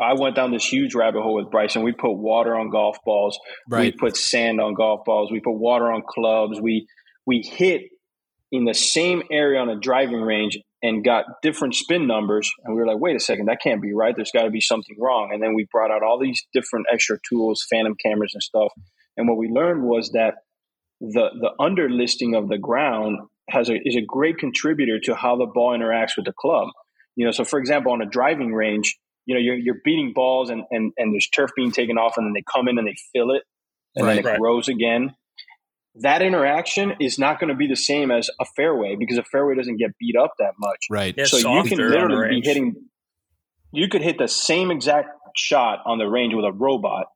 [0.00, 1.82] I went down this huge rabbit hole with Bryson.
[1.82, 3.38] We put water on golf balls.
[3.68, 3.92] Right.
[3.92, 5.30] We put sand on golf balls.
[5.32, 6.60] We put water on clubs.
[6.60, 6.88] We
[7.24, 7.82] we hit
[8.52, 12.50] in the same area on a driving range and got different spin numbers.
[12.64, 14.14] And we were like, wait a second, that can't be right.
[14.14, 15.30] There's got to be something wrong.
[15.32, 18.72] And then we brought out all these different extra tools, phantom cameras and stuff.
[19.16, 20.34] And what we learned was that
[21.00, 25.46] the the underlisting of the ground has a, is a great contributor to how the
[25.46, 26.68] ball interacts with the club.
[27.14, 30.50] You know, so for example, on a driving range, you know, you're, you're beating balls
[30.50, 32.96] and, and, and there's turf being taken off and then they come in and they
[33.12, 33.42] fill it
[33.94, 34.38] and right, then it right.
[34.38, 35.14] grows again
[36.00, 39.54] that interaction is not going to be the same as a fairway because a fairway
[39.56, 40.86] doesn't get beat up that much.
[40.90, 41.14] Right.
[41.16, 42.74] It's so you can literally be hitting,
[43.72, 47.06] you could hit the same exact shot on the range with a robot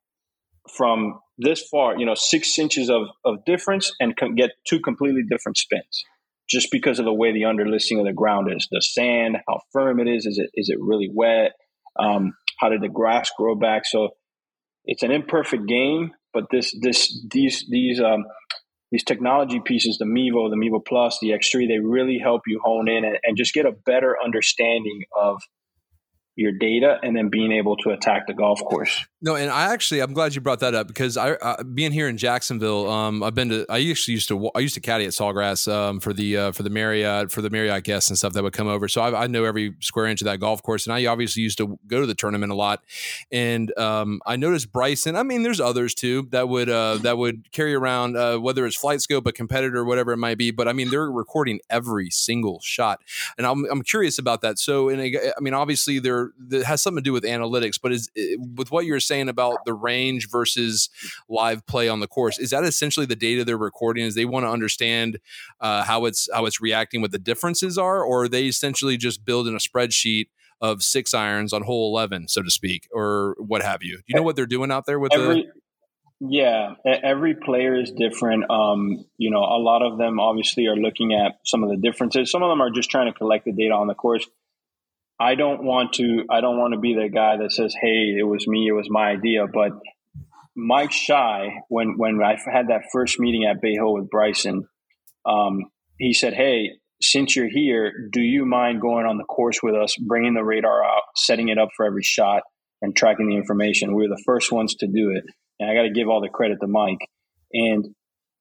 [0.75, 5.57] from this far, you know, six inches of, of difference and get two completely different
[5.57, 6.03] spins
[6.49, 8.67] just because of the way the underlisting of the ground is.
[8.69, 11.53] The sand, how firm it is, is it is it really wet?
[11.97, 13.85] Um, how did the grass grow back?
[13.85, 14.09] So
[14.85, 18.25] it's an imperfect game, but this this these these um,
[18.91, 22.89] these technology pieces, the Mevo, the Mevo Plus, the X3, they really help you hone
[22.89, 25.41] in and, and just get a better understanding of
[26.35, 29.05] your data and then being able to attack the golf course.
[29.23, 32.07] No, and I actually I'm glad you brought that up because I uh, being here
[32.07, 35.11] in Jacksonville, um, I've been to I actually used to I used to caddy at
[35.11, 38.41] Sawgrass um, for the uh, for the Marriott for the Marriott guests and stuff that
[38.41, 38.87] would come over.
[38.87, 41.59] So I, I, know every square inch of that golf course, and I obviously used
[41.59, 42.83] to go to the tournament a lot.
[43.31, 45.15] And um, I noticed Bryson.
[45.15, 48.75] I mean, there's others too that would uh, that would carry around uh, whether it's
[48.75, 50.49] Flight Scope, a competitor, whatever it might be.
[50.49, 53.01] But I mean, they're recording every single shot,
[53.37, 54.57] and I'm I'm curious about that.
[54.57, 58.09] So, and I mean, obviously there that has something to do with analytics, but is
[58.55, 60.89] with what you're saying about the range versus
[61.29, 64.05] live play on the course, is that essentially the data they're recording?
[64.05, 65.19] Is they want to understand
[65.59, 69.25] uh, how it's how it's reacting, what the differences are, or are they essentially just
[69.25, 70.27] building a spreadsheet
[70.61, 73.97] of six irons on hole 11, so to speak, or what have you?
[73.97, 75.61] Do you know what they're doing out there with every, the?
[76.23, 78.49] Yeah, every player is different.
[78.51, 82.29] Um, you know, a lot of them obviously are looking at some of the differences.
[82.29, 84.27] Some of them are just trying to collect the data on the course.
[85.21, 86.23] I don't want to.
[86.29, 88.67] I don't want to be the guy that says, "Hey, it was me.
[88.67, 89.73] It was my idea." But
[90.55, 94.67] Mike Schy, when when I had that first meeting at Bay Hill with Bryson,
[95.25, 95.65] um,
[95.99, 99.95] he said, "Hey, since you're here, do you mind going on the course with us,
[99.97, 102.41] bringing the radar out, setting it up for every shot,
[102.81, 105.23] and tracking the information?" We were the first ones to do it
[105.61, 107.07] and I got to give all the credit to Mike.
[107.53, 107.85] And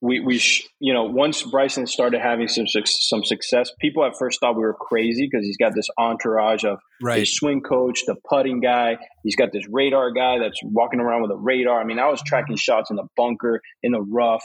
[0.03, 4.41] we, we sh- you know, once Bryson started having some some success, people at first
[4.41, 7.21] thought we were crazy because he's got this entourage of right.
[7.21, 8.97] his swing coach, the putting guy.
[9.23, 11.81] He's got this radar guy that's walking around with a radar.
[11.81, 14.45] I mean, I was tracking shots in the bunker, in the rough,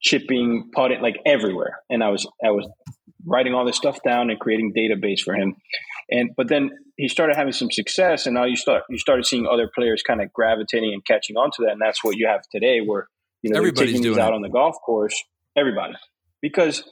[0.00, 2.66] chipping, putting, like everywhere, and I was I was
[3.24, 5.54] writing all this stuff down and creating database for him.
[6.10, 9.46] And but then he started having some success, and now you start you started seeing
[9.46, 12.80] other players kind of gravitating and catching onto that, and that's what you have today,
[12.84, 13.06] where
[13.42, 14.34] you know everybody's these out it.
[14.34, 15.14] on the golf course,
[15.56, 15.94] everybody,
[16.42, 16.82] because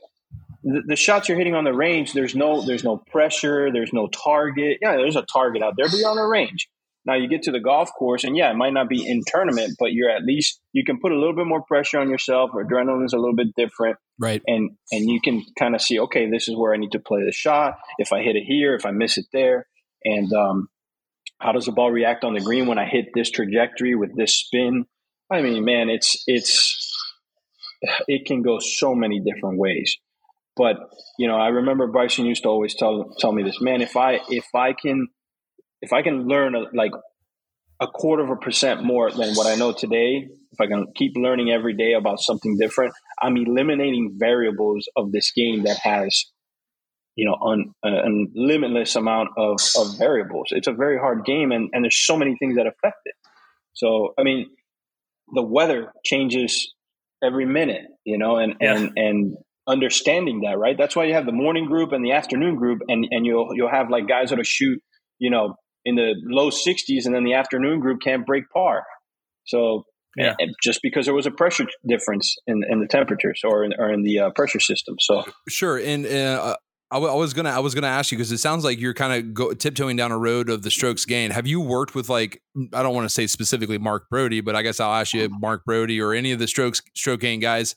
[0.63, 4.09] the, the, shots you're hitting on the range, there's no there's no pressure, there's no
[4.09, 4.79] target.
[4.81, 6.69] Yeah, there's a target out there, but you're on a range.
[7.05, 9.77] Now you get to the golf course, and yeah, it might not be in tournament,
[9.79, 12.51] but you're at least you can put a little bit more pressure on yourself.
[12.53, 14.43] Adrenaline is a little bit different, right?
[14.47, 17.25] And and you can kind of see, okay, this is where I need to play
[17.25, 17.79] the shot.
[17.99, 19.67] If I hit it here, if I miss it there,
[20.05, 20.69] and um,
[21.39, 24.37] how does the ball react on the green when I hit this trajectory with this
[24.37, 24.85] spin?
[25.31, 26.95] I mean, man, it's it's
[28.07, 29.97] it can go so many different ways.
[30.57, 30.77] But
[31.19, 33.81] you know, I remember Bryson used to always tell tell me this, man.
[33.81, 35.09] If I if I can
[35.81, 36.93] if I can learn a, like
[37.81, 41.13] a quarter of a percent more than what I know today, if I can keep
[41.15, 46.25] learning every day about something different, I'm eliminating variables of this game that has,
[47.15, 50.49] you know, un, a, limitless amount of, of variables.
[50.51, 53.15] It's a very hard game, and, and there's so many things that affect it.
[53.75, 54.47] So, I mean,
[55.35, 56.73] the weather changes
[57.23, 58.77] every minute, you know, and yeah.
[58.77, 59.37] and and
[59.67, 60.77] understanding that, right?
[60.79, 63.71] That's why you have the morning group and the afternoon group, and and you'll you'll
[63.71, 64.81] have like guys that'll shoot,
[65.19, 68.85] you know, in the low 60s, and then the afternoon group can't break par.
[69.47, 69.85] So
[70.17, 70.35] yeah.
[70.63, 74.03] just because there was a pressure difference in, in the temperatures or in, or in
[74.03, 74.97] the uh, pressure system.
[74.99, 76.57] So sure, and uh,
[76.91, 78.95] I, w- I was gonna I was gonna ask you because it sounds like you're
[78.95, 81.31] kind of go- tiptoeing down a road of the strokes gain.
[81.31, 84.63] Have you worked with like I don't want to say specifically Mark Broadie, but I
[84.63, 85.39] guess I'll ask you uh-huh.
[85.39, 87.75] Mark Broadie or any of the strokes stroke gain guys.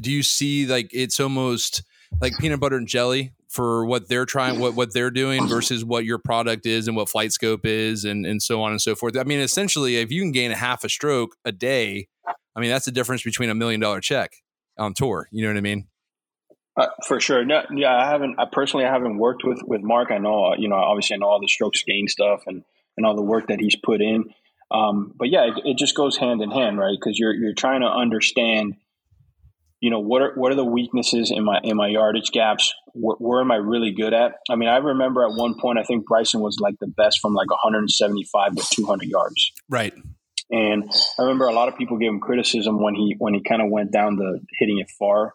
[0.00, 1.82] Do you see like it's almost
[2.20, 6.04] like peanut butter and jelly for what they're trying what what they're doing versus what
[6.04, 9.16] your product is and what flight scope is and and so on and so forth
[9.16, 12.06] i mean essentially if you can gain a half a stroke a day
[12.54, 14.32] i mean that's the difference between a million dollar check
[14.76, 15.86] on tour you know what i mean
[16.78, 17.44] uh, for sure.
[17.44, 20.10] No, yeah i haven't i personally i haven't worked with with mark.
[20.10, 22.62] I know you know obviously i know all the strokes gain stuff and
[22.96, 24.26] and all the work that he's put in.
[24.70, 26.96] Um, but yeah it, it just goes hand in hand right?
[26.98, 28.74] Because you're you're trying to understand
[29.80, 32.72] you know what are what are the weaknesses in my in my yardage gaps?
[32.94, 34.34] Where, where, am i really good at?
[34.48, 37.34] I mean i remember at one point i think bryson was like the best from
[37.34, 39.52] like 175 to 200 yards.
[39.68, 39.94] Right.
[40.50, 40.84] And
[41.18, 43.68] i remember a lot of people gave him criticism when he when he kind of
[43.70, 45.34] went down the hitting it far.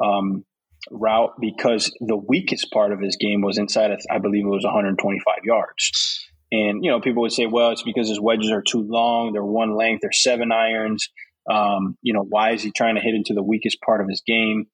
[0.00, 0.44] Um,
[0.90, 4.64] route because the weakest part of his game was inside of, i believe it was
[4.64, 8.82] 125 yards and you know people would say well it's because his wedges are too
[8.82, 11.08] long they're one length they're seven irons
[11.50, 14.22] um, you know, why is he trying to hit into the weakest part of his
[14.26, 14.66] game?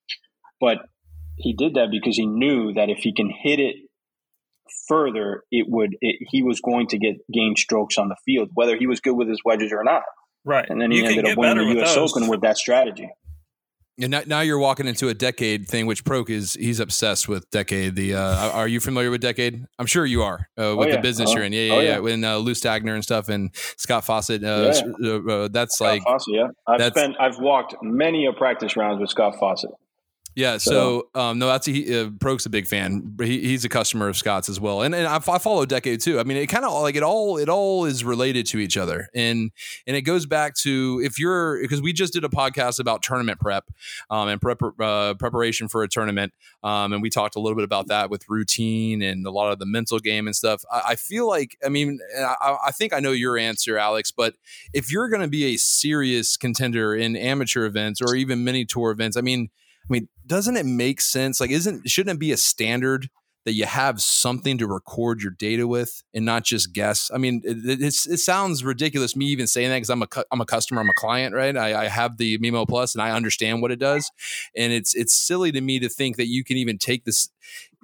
[0.61, 0.79] But
[1.37, 3.77] he did that because he knew that if he can hit it
[4.89, 8.77] further, it would it, he was going to get gain strokes on the field, whether
[8.77, 10.03] he was good with his wedges or not.
[10.45, 11.97] Right, and then he you ended up winning the U.S.
[11.97, 13.09] Open with that strategy.
[14.01, 17.49] And now, now, you're walking into a decade thing, which Pro-K is he's obsessed with
[17.51, 17.95] decade.
[17.95, 19.65] The uh, are you familiar with decade?
[19.79, 20.97] I'm sure you are uh, oh, with oh, yeah.
[20.97, 21.37] the business uh-huh.
[21.37, 21.53] you're in.
[21.53, 21.89] Yeah, yeah, oh, yeah.
[21.91, 21.99] yeah.
[22.01, 24.43] When uh, Lou Stagner and stuff, and Scott Fawcett.
[24.43, 25.11] Uh, yeah.
[25.11, 26.49] Uh, uh, that's Scott like Fawcett, yeah.
[26.67, 29.71] I've spent I've walked many a practice rounds with Scott Fawcett.
[30.37, 33.17] Yeah, so, so um, no, that's he, uh, Pro-K's a big fan.
[33.21, 36.19] He, he's a customer of Scott's as well, and and I, I follow Decade too.
[36.19, 39.09] I mean, it kind of like it all it all is related to each other,
[39.15, 39.53] and
[39.87, 43.39] and it goes back to if you're because we just did a podcast about tournament
[43.39, 43.65] prep
[44.11, 46.33] um, and prep uh, preparation for a tournament,
[46.65, 49.61] um, and we talked a little bit about that with routine and a lot of
[49.61, 50.65] the mental game and stuff.
[50.71, 54.35] I, I feel like I mean I, I think I know your answer, Alex, but
[54.73, 58.91] if you're going to be a serious contender in amateur events or even mini tour
[58.91, 59.51] events, I mean
[59.85, 61.41] I mean, doesn't it make sense?
[61.41, 63.09] Like, isn't shouldn't it be a standard
[63.45, 67.11] that you have something to record your data with and not just guess?
[67.13, 70.47] I mean, it, it sounds ridiculous me even saying that because I'm a I'm a
[70.47, 71.57] customer, I'm a client, right?
[71.57, 74.11] I, I have the Mevo Plus and I understand what it does,
[74.57, 77.29] and it's it's silly to me to think that you can even take this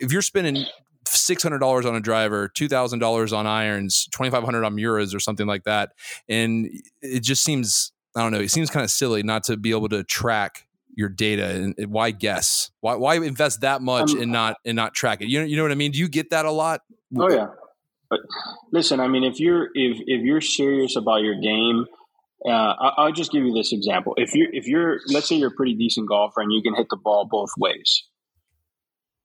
[0.00, 0.64] if you're spending
[1.06, 4.74] six hundred dollars on a driver, two thousand dollars on irons, twenty five hundred on
[4.74, 5.90] Miuras or something like that,
[6.28, 6.70] and
[7.02, 8.40] it just seems I don't know.
[8.40, 12.10] It seems kind of silly not to be able to track your data and why
[12.10, 15.46] guess why why invest that much Um, and not and not track it you know
[15.46, 16.82] you know what i mean do you get that a lot
[17.18, 17.48] Oh yeah.
[18.08, 18.20] But
[18.72, 21.86] listen, I mean, if you're if if you're serious about your game,
[22.44, 24.14] uh, I, I'll just give you this example.
[24.16, 26.88] If you if you're let's say you're a pretty decent golfer and you can hit
[26.90, 28.04] the ball both ways,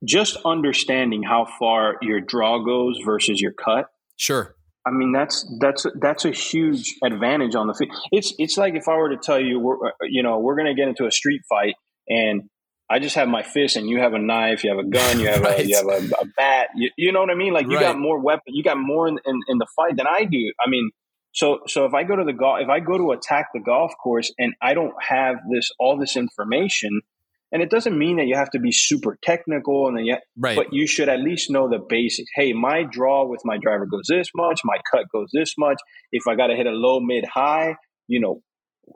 [0.04, 3.89] just understanding how far your draw goes versus your cut.
[4.15, 4.56] sure
[4.88, 7.91] I mean, that's that's that's a huge advantage on the field.
[8.12, 10.67] It's it's like if I were to tell you, we're, uh, you know, we're going
[10.67, 11.74] to get into a street fight,
[12.08, 12.43] and
[12.89, 15.28] I just have my fist, and you have a knife, you have a gun, you
[15.32, 15.60] have Right.
[15.62, 16.67] a you have a, a bat.
[16.76, 17.52] You, you know what I mean?
[17.52, 17.82] Like you Right.
[17.82, 20.54] got more weapon, you got more in, in, in the fight than I do.
[20.63, 20.91] I mean,
[21.34, 23.91] so so if I go to the golf, if I go to attack the golf
[24.04, 27.02] course, and I don't have this all this information,
[27.51, 30.55] and it doesn't mean that you have to be super technical, and then you, right
[30.55, 32.29] but you should at least know the basics.
[32.36, 35.77] Hey, my draw with my driver goes this much, my cut goes this much.
[36.12, 37.75] If I got to hit a low, mid, high,
[38.08, 38.41] you know,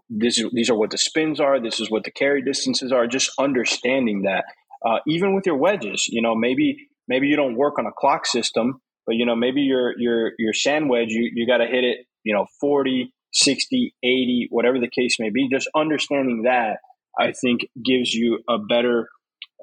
[0.10, 1.62] this is these are what the spins are.
[1.62, 3.08] This is what the carry distances are.
[3.08, 4.46] Just understanding that,
[4.86, 8.26] uh, even with your wedges, you know, maybe maybe you don't work on a clock
[8.26, 11.84] system, but you know, maybe your your your sand wedge, you you got to hit
[11.84, 15.50] it, you know, 40, 60, 80, whatever the case may be.
[15.50, 16.78] Just understanding that,
[17.18, 19.10] I think, gives you a better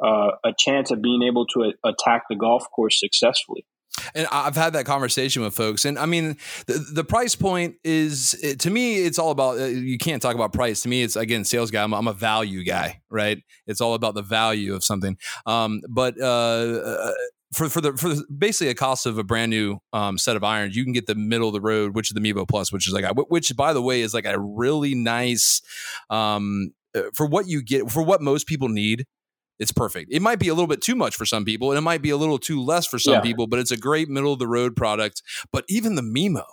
[0.05, 3.65] uh, a chance of being able to a- attack the golf course successfully.
[4.15, 8.33] and I've had that conversation with folks, and I mean, the, the price point is
[8.59, 9.59] to me, it's all about.
[9.59, 10.83] uh, You can't talk about price.
[10.83, 11.83] To me, it's again, sales guy.
[11.83, 13.39] I'm, I'm a value guy, right?
[13.67, 15.17] It's all about the value of something.
[15.47, 17.13] Um, but uh, uh,
[17.55, 20.77] for for the for basically a cost of a brand new um, set of irons,
[20.77, 22.93] you can get the middle of the road, which is the Mevo Plus, which is
[22.93, 25.63] like, which by the way is like a really nice
[26.11, 26.73] um,
[27.15, 29.05] for what you get for what most people need.
[29.59, 30.13] It's perfect.
[30.13, 32.11] It might be a little bit too much for some people, and it might be
[32.11, 33.21] a little too less for some Yeah.
[33.23, 35.23] people, but it's a great middle of the road product.
[35.51, 36.45] But even the Mevo,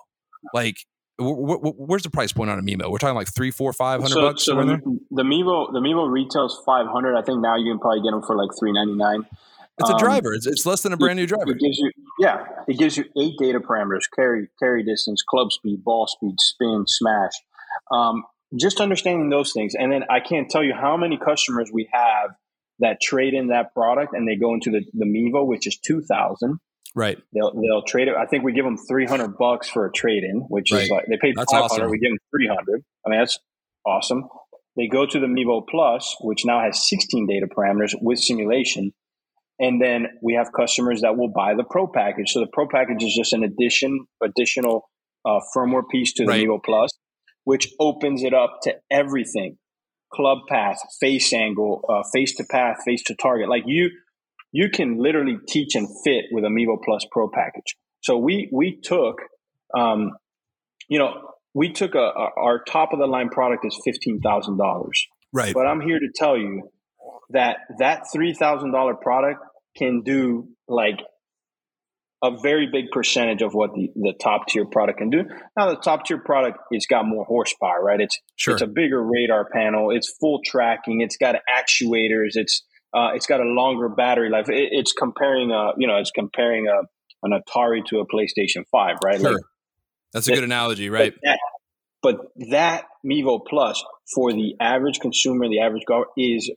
[0.54, 0.78] like,
[1.20, 2.90] wh- wh- where's the price point on a Mevo?
[2.90, 4.46] We're talking like three, four, five hundred so, bucks.
[4.46, 7.18] so the, the Mevo the Mevo retails five hundred.
[7.18, 9.26] I think now you can probably get them for like three ninety nine.
[9.80, 10.34] It's a Um, driver.
[10.34, 11.52] It's, it's less than a brand new driver.
[11.52, 15.84] It gives you yeah, it gives you eight data parameters: carry, carry distance, club speed,
[15.84, 17.34] ball speed, spin, smash.
[17.92, 18.24] Um,
[18.60, 22.32] just understanding those things, and then I can't tell you how many customers we have
[22.80, 26.02] that trade in that product and they go into the the Mevo, which is two
[26.02, 26.58] thousand.
[26.96, 27.18] Right.
[27.34, 28.16] They'll they'll trade it.
[28.16, 30.84] I think we give them three hundred bucks for a trade in, which Right.
[30.84, 31.84] is like they paid That's five hundred.
[31.86, 31.90] awesome.
[31.92, 32.84] We give them three hundred.
[33.06, 33.38] I mean that's
[33.86, 34.28] awesome.
[34.76, 38.92] They go to the Mevo Plus, which now has sixteen data parameters with simulation,
[39.60, 42.32] and then we have customers that will buy the Pro package.
[42.32, 44.90] So the Pro package is just an addition additional
[45.26, 46.46] uh, firmware piece to the Right.
[46.48, 46.90] Mevo Plus,
[47.44, 49.58] which opens it up to everything:
[50.12, 53.50] club path, face angle, uh, face to path, face to target.
[53.50, 53.90] Like you
[54.52, 57.76] you can literally teach and fit with a Mevo Plus Pro package.
[58.02, 59.18] So we we took,
[59.76, 60.12] um,
[60.88, 61.14] you know,
[61.54, 65.54] we took a, a our top of the line product is fifteen thousand dollars, Right.
[65.54, 66.70] but I'm here to tell you
[67.32, 69.40] that that three thousand dollar product
[69.76, 71.00] can do like
[72.24, 75.26] a very big percentage of what the, the top tier product can do.
[75.58, 78.00] Now the top tier product it's got more horsepower, right?
[78.00, 78.54] It's Sure.
[78.54, 79.92] it's a bigger radar panel.
[79.92, 81.02] It's full tracking.
[81.02, 82.32] It's got actuators.
[82.36, 84.50] It's uh, it's got a longer battery life.
[84.50, 86.82] It, it's comparing a you know it's comparing a
[87.24, 89.20] an Atari to a PlayStation Five, right?
[89.20, 89.34] Sure.
[89.34, 89.42] Like,
[90.14, 91.14] That's a good analogy, right?
[91.14, 91.40] But that,
[92.02, 93.84] but that Mevo Plus
[94.14, 96.52] for the average consumer, the average golfer, is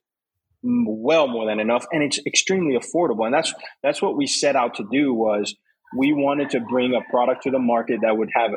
[0.66, 3.24] well more than enough, and it's extremely affordable.
[3.24, 5.14] And that's that's what we set out to do.
[5.14, 5.54] Was
[5.96, 8.50] we wanted to bring a product to the market that would have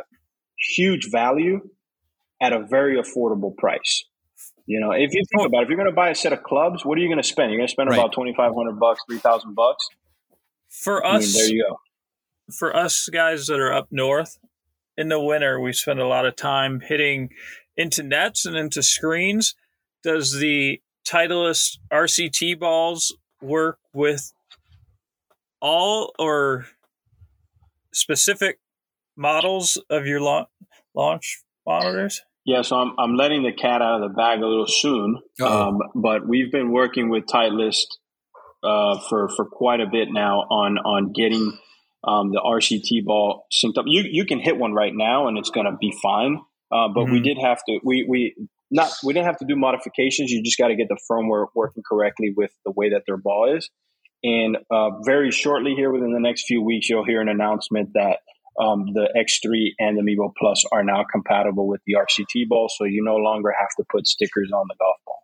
[0.76, 1.62] huge value
[2.42, 4.04] at a very affordable price.
[4.66, 6.44] You know, if you think about it, if you're going to buy a set of
[6.44, 7.52] clubs, what are you going to spend?
[7.52, 7.98] You're going to spend Right.
[8.00, 9.88] about twenty five hundred bucks, three thousand bucks.
[10.70, 11.80] For I mean, us, there you go.
[12.58, 14.38] for us guys that are up north
[14.98, 17.30] in the winter, we spend a lot of time hitting
[17.76, 19.56] into nets and into screens.
[20.04, 24.32] Does the Titleist RCT balls work with
[25.62, 26.68] all or
[27.94, 28.60] specific
[29.16, 30.46] models of your la-
[30.94, 32.22] launch monitors?
[32.46, 35.20] Yeah, so I'm I'm letting the cat out of the bag a little soon.
[35.42, 37.88] Um, but we've been working with Titleist
[38.64, 41.58] uh, for for quite a bit now on on getting
[42.04, 43.86] um, the RCT ball synced up.
[43.88, 46.42] You you can hit one right now and it's going to be fine.
[46.72, 47.24] Uh, but we Mhm.
[47.24, 48.36] did have to we we
[48.72, 50.32] not we didn't have to do modifications.
[50.32, 53.56] You just got to get the firmware working correctly with the way that their ball
[53.56, 53.70] is.
[54.24, 58.20] And uh, very shortly here, within the next few weeks, you'll hear an announcement that
[58.60, 62.84] um, the X3 and the Mevo Plus are now compatible with the RCT ball, so
[62.84, 65.24] you no longer have to put stickers on the golf ball.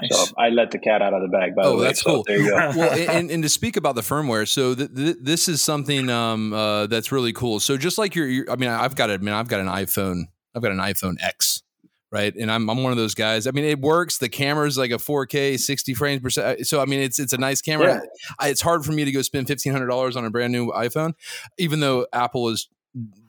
[0.00, 0.28] Nice.
[0.28, 1.54] So I let the cat out of the bag.
[1.56, 2.24] By Oh, the way, that's So cool.
[2.26, 2.56] There you go.
[2.76, 6.52] well, and, and to speak about the firmware, so th- th- this is something um,
[6.52, 7.60] uh, that's really cool.
[7.60, 10.24] So just like your, your, I mean, I've got to admit, I've got an iPhone,
[10.54, 11.62] I've got an iPhone X,
[12.10, 12.34] right?
[12.34, 13.46] And I'm I'm one of those guys.
[13.46, 14.18] I mean, it works.
[14.18, 16.64] The camera's like a 4K, 60 frames per second.
[16.64, 17.94] So I mean, it's it's a nice camera.
[17.94, 18.00] Yeah.
[18.38, 20.70] I, it's hard for me to go spend fifteen hundred dollars on a brand new
[20.72, 21.14] iPhone,
[21.58, 22.68] even though Apple is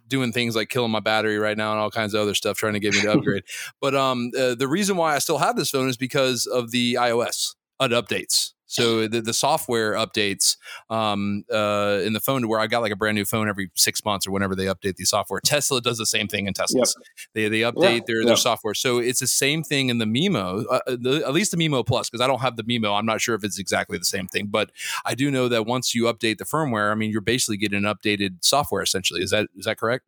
[0.07, 2.73] doing things like killing my battery right now and all kinds of other stuff trying
[2.73, 3.43] to get me to upgrade.
[3.79, 6.95] but um, uh, the reason why I still have this phone is because of the
[6.95, 8.51] iOS uh, updates.
[8.71, 10.55] So the, the software updates
[10.89, 13.69] um, uh, in the phone to where I got like a brand new phone every
[13.75, 15.41] six months or whenever they update the software.
[15.43, 16.93] Tesla does the same thing in Teslas.
[17.33, 18.27] They they update Yeah, their yeah.
[18.27, 18.73] their software.
[18.73, 22.09] So it's the same thing in the Mevo, uh, the, at least the Mevo Plus,
[22.09, 22.97] because I don't have the Mevo.
[22.97, 24.71] I'm not sure if it's exactly the same thing, but
[25.05, 27.93] I do know that once you update the firmware, I mean, you're basically getting an
[27.93, 29.21] updated software essentially.
[29.21, 30.05] Is that is that correct?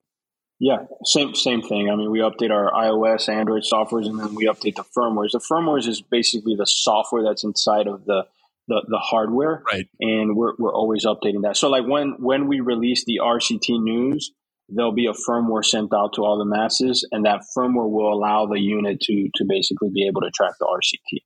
[0.59, 1.89] Yeah, same same thing.
[1.89, 5.31] I mean, we update our iOS, Android softwares, and then we update the firmwares.
[5.31, 8.25] The firmwares is basically the software that's inside of the
[8.67, 9.87] the, the hardware, Right.
[9.99, 11.57] and we're we're always updating that.
[11.57, 14.31] So, like when when we release the RCT news,
[14.69, 18.45] there'll be a firmware sent out to all the masses, and that firmware will allow
[18.45, 21.19] the unit to to basically be able to track the RCT.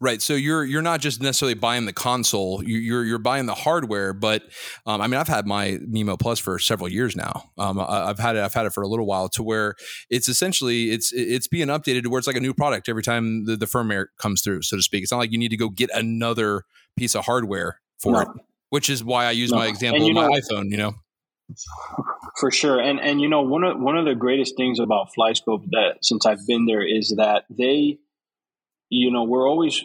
[0.00, 0.20] Right.
[0.20, 2.62] So you're you're not just necessarily buying the console.
[2.64, 4.12] You, you're you're buying the hardware.
[4.12, 4.42] But
[4.86, 7.44] um, I mean, I've had my Mevo Plus for several years now.
[7.58, 8.40] Um, I, I've had it.
[8.42, 9.28] I've had it for a little while.
[9.30, 9.76] To where
[10.10, 13.44] it's essentially it's it's being updated to where it's like a new product every time
[13.44, 15.04] the, the firmware comes through, so to speak.
[15.04, 16.62] It's not like you need to go get another
[16.96, 18.20] piece of hardware for No.
[18.20, 18.28] it.
[18.70, 19.58] Which is why I use No.
[19.58, 20.70] my example of my know- iPhone.
[20.70, 20.94] You know.
[22.40, 25.66] For sure, and and you know one of one of the greatest things about FlightScope
[25.72, 27.98] that since I've been there is that they,
[28.88, 29.84] you know, we're always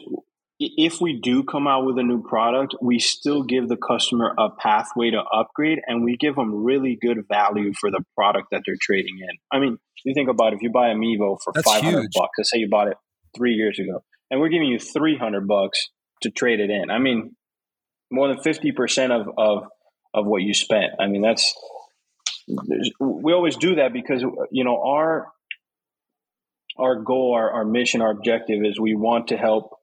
[0.59, 4.49] if we do come out with a new product, we still give the customer a
[4.49, 8.75] pathway to upgrade, and we give them really good value for the product that they're
[8.81, 9.37] trading in.
[9.51, 12.01] I mean, you think about it, if you buy a Mevo for That's five hundred
[12.03, 12.11] huge.
[12.15, 12.97] bucks, let's say you bought it
[13.37, 14.01] three years ago,
[14.31, 15.89] and we're giving you three hundred bucks
[16.21, 16.89] to trade it in.
[16.89, 17.35] I mean,
[18.11, 19.63] more than fifty percent of of
[20.13, 20.93] of what you spent.
[20.99, 21.53] I mean, that's
[22.99, 25.27] we always do that because you know our
[26.77, 29.75] our goal, our, our mission, our objective is we want to help.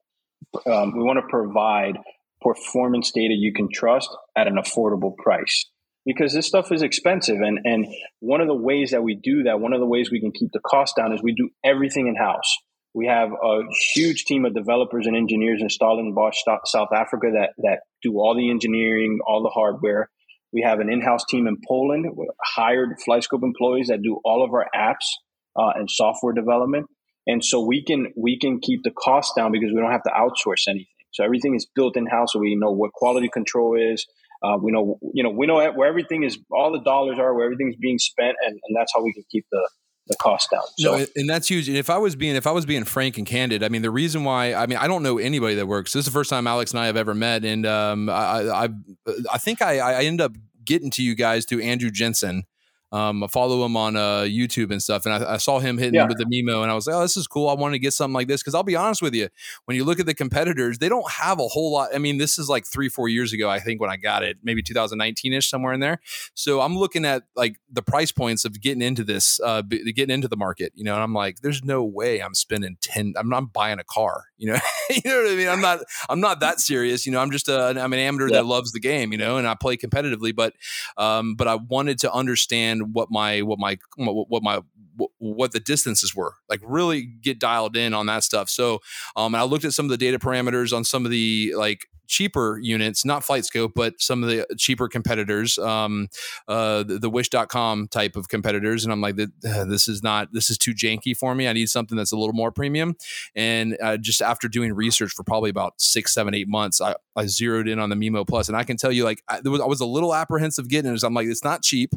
[0.65, 1.97] Um, we want to provide
[2.41, 5.65] performance data you can trust at an affordable price
[6.05, 7.87] because this stuff is expensive and and
[8.19, 10.49] one of the ways that we do that one of the ways we can keep
[10.53, 12.57] the cost down is we do everything in house
[12.93, 13.59] we have a
[13.93, 18.49] huge team of developers and engineers in Stellenbosch South Africa that that do all the
[18.49, 20.09] engineering all the hardware.
[20.53, 22.05] We have an in-house team in Poland
[22.41, 25.05] hired FlightScope employees that do all of our apps
[25.57, 26.87] uh, and software development.
[27.27, 30.11] And so we can we can keep the cost down because we don't have to
[30.11, 30.87] outsource anything.
[31.11, 34.05] So everything is built in house so we know what quality control is.
[34.43, 37.45] Uh, we know, you know, we know where everything is, all the dollars are, where
[37.45, 39.69] everything's being spent, and, and that's how we can keep the,
[40.07, 40.61] the cost down.
[40.77, 41.67] So, No, and- that's huge.
[41.67, 43.91] And if I was being if I was being frank and candid, I mean, the
[43.91, 45.93] reason why I mean I don't know anybody that works.
[45.93, 48.63] This is the first time Alex and I have ever met, and um, I I
[48.65, 48.69] I,
[49.33, 50.33] I think I I end up
[50.63, 52.43] getting to you guys through Andrew Jensen.
[52.91, 55.95] Um, I follow him on uh, YouTube and stuff, and I, I saw him hitting
[55.95, 56.07] Yeah.
[56.07, 57.49] with the Mevo, and I was like, "Oh, this is cool.
[57.49, 59.27] I want to get something like this." Because I'll be honest with you,
[59.65, 61.89] when you look at the competitors, they don't have a whole lot.
[61.93, 64.37] I mean, this is like three, four years ago, I think, when I got it,
[64.41, 65.99] maybe 2019 ish, somewhere in there.
[66.33, 70.29] So I'm looking at like the price points of getting into this, uh, getting into
[70.29, 73.51] the market, you know, and I'm like, there's no way I'm spending 10, I'm not
[73.51, 74.59] buying a car, you know,
[74.89, 75.47] you know what I mean?
[75.49, 75.79] I'm not,
[76.09, 78.37] I'm not that serious, you know, I'm just a, I'm an amateur Yeah.
[78.37, 80.53] that loves the game, you know, and I play competitively, but,
[80.97, 84.57] um, but I wanted to understand what my, what my, what my,
[84.95, 88.79] what- what the distances were like really get dialed in on that stuff so
[89.15, 91.85] um and i looked at some of the data parameters on some of the like
[92.07, 96.07] cheaper units not FlightScope but some of the cheaper competitors um
[96.47, 98.83] uh the, the wish.com type of competitors.
[98.83, 101.47] And i'm like uh, this is not this is too janky for me.
[101.47, 102.95] I need something that's a little more premium.
[103.35, 107.25] And uh, just after doing research for probably about six seven eight months i, I
[107.25, 108.47] zeroed in on the Mevo plus.
[108.47, 111.03] And i can tell you like I, was, I was a little apprehensive getting it
[111.03, 111.93] i'm like it's not cheap.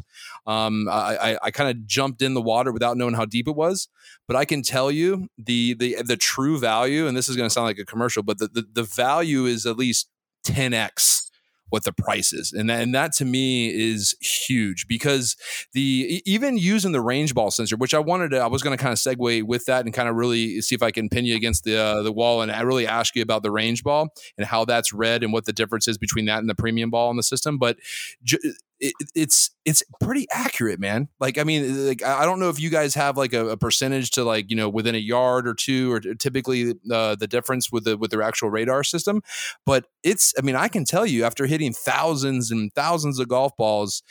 [0.47, 3.55] Um i i, I kind of jumped in the water without knowing how deep it
[3.55, 3.87] was.
[4.27, 7.53] But i can tell you the the the true value and this is going to
[7.53, 10.09] sound like a commercial but the, the the value is at least
[10.45, 11.30] 10x
[11.71, 12.53] what the price is.
[12.53, 15.35] And that, and that to me is huge because
[15.73, 18.81] the even using the range ball sensor which i wanted to i was going to
[18.81, 21.35] kind of segue with that and kind of really see if i can pin you
[21.35, 24.45] against the uh, the wall and i really ask you about the range ball and
[24.45, 27.17] how that's read and what the difference is between that and the premium ball in
[27.17, 27.57] the system.
[27.57, 27.77] But
[28.23, 28.39] ju-
[28.81, 31.07] it, it's it's pretty accurate, man.
[31.19, 34.11] Like I mean, like I don't know if you guys have like a, a percentage
[34.11, 37.85] to like you know within a yard or two, or typically uh, the difference with
[37.85, 39.21] the with their actual radar system,
[39.65, 43.55] but it's I mean I can tell you after hitting thousands and thousands of golf
[43.57, 44.03] balls,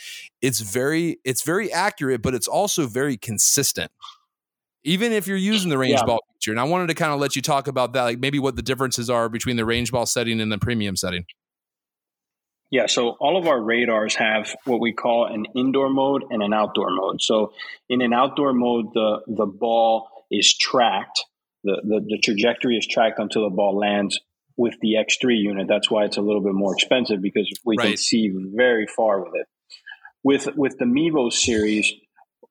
[0.43, 3.91] it's very it's very accurate, but it's also very consistent.
[4.85, 6.05] even if you're using the range Yeah.
[6.05, 6.53] ball feature.
[6.53, 8.63] And I wanted to kind of let you talk about that, like maybe what the
[8.63, 11.25] differences are between the range ball setting and the premium setting.
[12.71, 16.53] Yeah, so all of our radars have what we call an indoor mode and an
[16.53, 17.21] outdoor mode.
[17.21, 17.53] So
[17.89, 21.25] in an outdoor mode, the the ball is tracked,
[21.65, 24.21] the, the, the trajectory is tracked until the ball lands
[24.57, 25.67] with the X3 unit.
[25.69, 29.33] That's why it's a little bit more expensive because we can see very far with
[29.35, 29.47] it.
[30.23, 31.93] With with the Mevo series,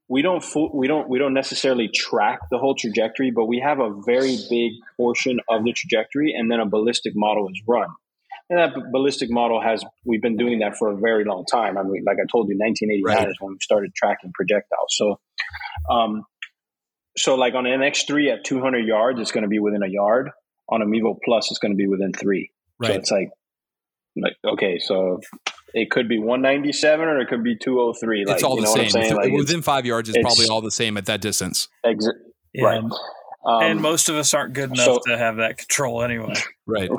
[0.10, 3.80] we don't fu- we don't we don't necessarily track the whole trajectory, but we have
[3.80, 7.88] a very big portion of the trajectory, and then a ballistic model is run.
[8.50, 11.78] And that ballistic model has we've been doing that for a very long time.
[11.78, 13.30] I mean, like I told you, 1989 Right.
[13.30, 14.88] is when we started tracking projectiles.
[14.90, 15.20] So,
[15.90, 16.24] um,
[17.18, 20.32] so like on an X3 at 200 yards, it's going to be within a yard.
[20.70, 22.52] On a Mevo Plus, it's going to be within three.
[22.80, 22.92] Right.
[22.94, 23.30] So it's like,
[24.16, 25.20] like okay, so
[25.74, 28.26] it could be 197 or it could be 203.
[28.26, 28.90] Like, it's all you the same.
[28.90, 29.16] saying?
[29.16, 31.68] Within- Like, Within five yards, it's, it's- probably all the same at that distance.
[31.86, 32.14] exa-
[32.54, 32.64] Yeah.
[32.66, 32.84] Right.
[32.84, 36.34] um, and most of us aren't good enough so- to have that control anyway.
[36.66, 36.90] Right.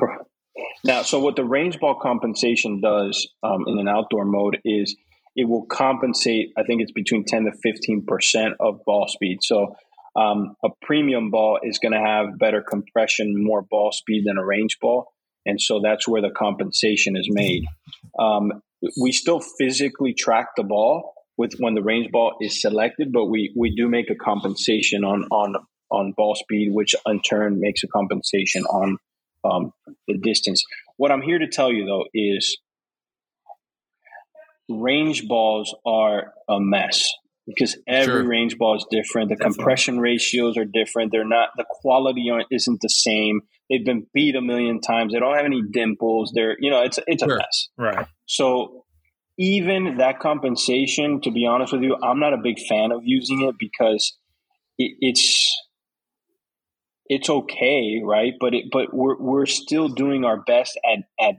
[0.83, 4.95] Now, so what the range ball compensation does um, in an outdoor mode is
[5.35, 6.49] it will compensate.
[6.57, 9.39] I think it's between ten to fifteen percent of ball speed.
[9.41, 9.75] So
[10.15, 14.45] um, a premium ball is going to have better compression, more ball speed than a
[14.45, 15.13] range ball,
[15.45, 17.63] and so that's where the compensation is made.
[18.19, 18.61] Um,
[19.01, 23.53] we still physically track the ball with when the range ball is selected, but we
[23.55, 25.55] we do make a compensation on on
[25.91, 28.97] on ball speed, which in turn makes a compensation on
[29.43, 29.73] um,
[30.07, 30.63] the distance.
[30.97, 32.57] What I'm here to tell you though is
[34.69, 37.09] range balls are a mess
[37.47, 38.27] because every Sure.
[38.27, 39.29] range ball is different.
[39.29, 39.55] The Definitely.
[39.55, 41.11] compression ratios are different.
[41.11, 43.41] They're not the quality isn't the same.
[43.69, 45.13] They've been beat a million times.
[45.13, 46.31] They don't have any dimples.
[46.35, 47.37] They're you know it's it's a Sure.
[47.37, 47.69] mess.
[47.77, 48.05] Right.
[48.27, 48.85] So
[49.37, 53.41] even that compensation, to be honest with you, I'm not a big fan of using
[53.41, 54.17] it because
[54.77, 55.51] it, it's
[57.13, 58.33] it's okay, right?
[58.39, 61.35] But it but we're we're still doing our best at at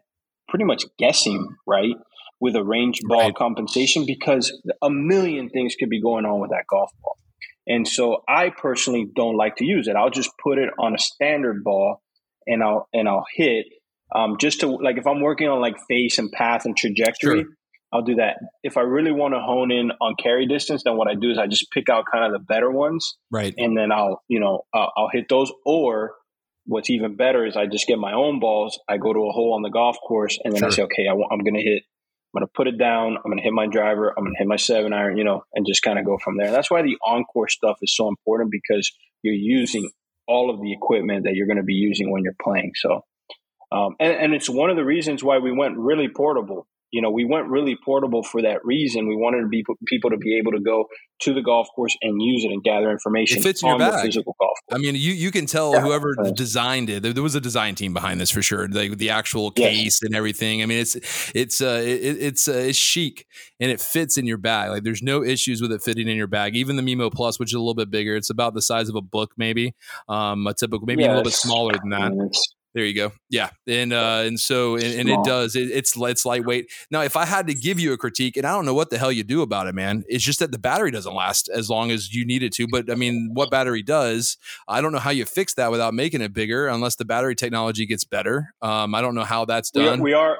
[0.49, 1.97] pretty much guessing, right?
[2.41, 3.35] With a range ball Right.
[3.35, 4.53] compensation because
[4.83, 7.17] a million things could be going on with that golf ball.
[7.67, 9.95] And so I personally don't like to use it.
[9.97, 12.03] I'll just put it on a standard ball
[12.47, 13.67] and I'll and I'll hit
[14.15, 17.51] um, just to like if I'm working on like face and path and trajectory, Sure.
[17.93, 18.39] I'll do that.
[18.63, 21.39] If I really want to hone in on carry distance, then what I do is
[21.39, 23.55] I just pick out kind of the better ones Right.
[23.59, 25.53] and then I'll you know I'll, I'll hit those.
[25.67, 26.15] Or
[26.65, 28.79] what's even better is I just get my own balls.
[28.89, 31.13] I go to a hole on the golf course and then I say, okay, I,
[31.13, 31.83] am going to hit.
[32.35, 33.17] I'm going to put it down.
[33.17, 34.15] I'm going to hit my driver.
[34.17, 35.19] I'm going to hit my seven iron.
[35.19, 36.51] You know, and just kind of go from there.
[36.51, 38.91] That's why the on-course stuff is so important because
[39.23, 39.91] you're using
[40.27, 42.73] all of the equipment that you're going to be using when you're playing.
[42.77, 43.05] So,
[43.71, 46.67] um, and, and it's one of the reasons why we went really portable.
[46.93, 49.09] You know, we went really portable for that reason.
[49.09, 50.85] We wanted to be people to be able to go
[51.23, 54.05] to the golf course and use it and gather information It fits in your bag.
[54.05, 55.81] physical golf I mean, you you can tell Yeah.
[55.81, 57.03] whoever designed it.
[57.03, 58.69] There, there was a design team behind this for sure.
[58.69, 59.75] Like the actual Yes.
[59.75, 60.63] case and everything.
[60.63, 60.97] I mean, it's
[61.35, 63.27] it's uh it, it's uh, it's chic
[63.59, 64.69] and it fits in your bag.
[64.71, 66.55] Like there's no issues with it fitting in your bag.
[66.57, 68.97] Even the Mevo Plus, which is a little bit bigger, it's about the size of
[68.97, 69.75] a book, maybe.
[70.09, 72.11] Um, a typical, maybe a little bit smaller than I that.
[72.11, 73.13] mean, it's- There you go.
[73.29, 75.55] Yeah, and uh, and so and, and it does.
[75.57, 76.71] It, it's it's lightweight.
[76.91, 78.97] Now, if I had to give you a critique, and I don't know what the
[78.97, 81.91] hell you do about it, man, it's just that the battery doesn't last as long
[81.91, 82.67] as you need it to.
[82.67, 84.39] But I mean, what battery does?
[84.67, 87.85] I don't know how you fix that without making it bigger, unless the battery technology
[87.85, 88.55] gets better.
[88.63, 90.01] Um, I don't know how that's we are, done.
[90.01, 90.39] we are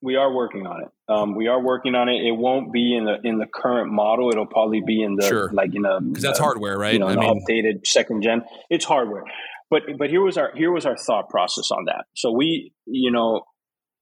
[0.00, 0.88] we are working on it.
[1.08, 2.24] Um, we are working on it.
[2.24, 4.30] It won't be in the in the current model.
[4.30, 5.50] It'll probably be in the Sure.
[5.52, 6.92] like in a because that's uh, hardware, right?
[6.92, 8.42] you know, I an mean, updated second gen.
[8.70, 9.24] It's hardware,
[9.72, 12.04] but but here was our here was our thought process on that.
[12.14, 13.40] So we, you know,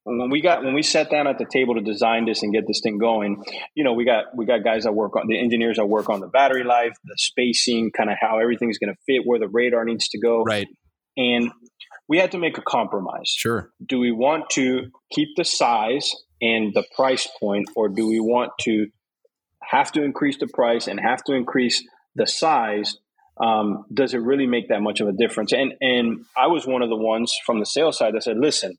[0.03, 2.67] when we got when we sat down at the table to design this and get
[2.67, 3.45] this thing going,
[3.77, 6.19] you know, we got we got guys that work on the engineers that work on
[6.19, 9.85] the battery life, the spacing, kind of how everything's going to fit, where the radar
[9.85, 10.67] needs to go, right?
[11.17, 11.53] and
[12.09, 13.71] we had to make a compromise Sure.
[13.87, 16.13] do we want to keep the size
[16.43, 18.89] and the price point, or do we want to
[19.63, 22.97] have to increase the price and have to increase the size?
[23.43, 25.53] Um, does it really make that much of a difference?
[25.53, 28.77] And and I was one of the ones from the sales side that said, listen,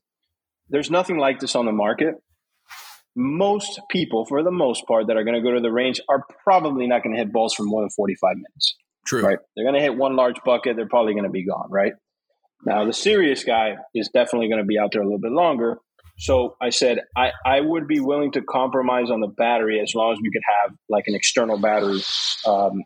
[0.68, 2.14] there's nothing like this on the market.
[3.14, 6.24] Most people, for the most part, that are going to go to the range are
[6.44, 9.22] probably not going to hit balls for more than 45 minutes True.
[9.22, 9.38] right?
[9.54, 10.76] They're going to hit one large bucket.
[10.76, 11.92] They're probably going to be gone, right?
[12.64, 15.78] Now, the serious guy is definitely going to be out there a little bit longer.
[16.18, 20.12] So I said I, I would be willing to compromise on the battery as long
[20.12, 22.00] as we could have like an external battery,
[22.46, 22.82] um,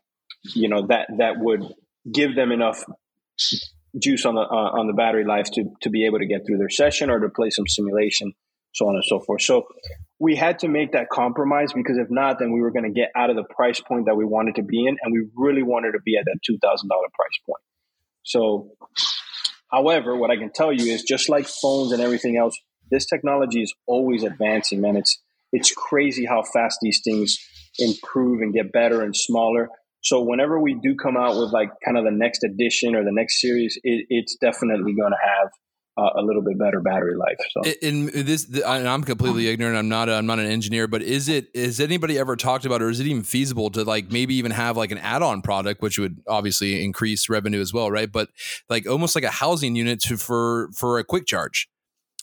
[0.55, 1.63] you know that that would
[2.11, 2.85] give them enough
[3.99, 6.59] juice on the uh, on the battery life to to be able to get through
[6.59, 8.33] their session or to play some simulation,
[8.75, 9.43] so on and so forth.
[9.43, 9.67] So
[10.19, 13.11] we had to make that compromise because if not, then we were going to get
[13.15, 15.93] out of the price point that we wanted to be in, and we really wanted
[15.93, 17.63] to be at that two thousand dollar price point.
[18.23, 18.73] So,
[19.71, 22.59] however, what I can tell you is just like phones and everything else,
[22.91, 24.97] this technology is always advancing, man.
[24.97, 25.21] It's
[25.53, 27.39] it's crazy how fast these things
[27.79, 29.69] improve and get better and smaller.
[30.07, 33.13] So whenever we do come out with like kind of the next edition or the
[33.13, 35.51] next series, it, it's definitely going to have
[35.99, 37.39] uh, a little bit better battery life.
[37.51, 39.77] So in this, and I'm completely ignorant.
[39.77, 40.09] I'm not.
[40.09, 40.87] A, I'm not an engineer.
[40.87, 41.49] But is it?
[41.55, 44.77] Is anybody ever talked about, or is it even feasible to like maybe even have
[44.77, 48.13] like an add-on product, which would obviously increase revenue as well, right?
[48.13, 48.29] But
[48.69, 51.69] like almost like a housing unit to, for for a quick charge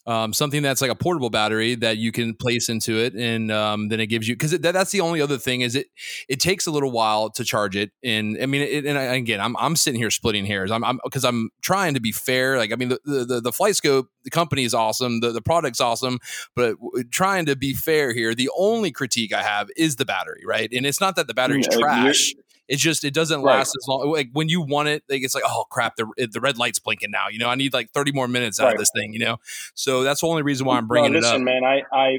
[0.06, 3.88] um, something that's like a portable battery that you can place into it, and um,
[3.88, 5.88] then it gives you because that, that's the only other thing is it
[6.28, 9.40] it takes a little while to charge it, and I mean, it, and I, again,
[9.40, 10.72] I'm I'm sitting here splitting hairs.
[10.72, 12.58] I'm because I'm, I'm, trying to be fair.
[12.58, 16.20] Like I mean, the the the FlightScope the company is awesome, the the product's awesome,
[16.56, 16.76] but
[17.12, 20.70] trying to be fair here, the only critique I have is the battery, right?
[20.74, 22.34] And it's not that the battery's yeah, trash.
[22.68, 23.58] It's just it doesn't right.
[23.58, 24.10] last as long.
[24.12, 27.12] Like when you want it, like it's like oh crap, the the red light's blinking
[27.12, 27.28] now.
[27.30, 28.74] You know, I need like thirty more minutes out right.
[28.74, 29.14] of this thing.
[29.14, 29.38] You know,
[29.76, 31.46] so that's the only reason why I'm bringing no, listen, it up.
[31.46, 32.18] man, I I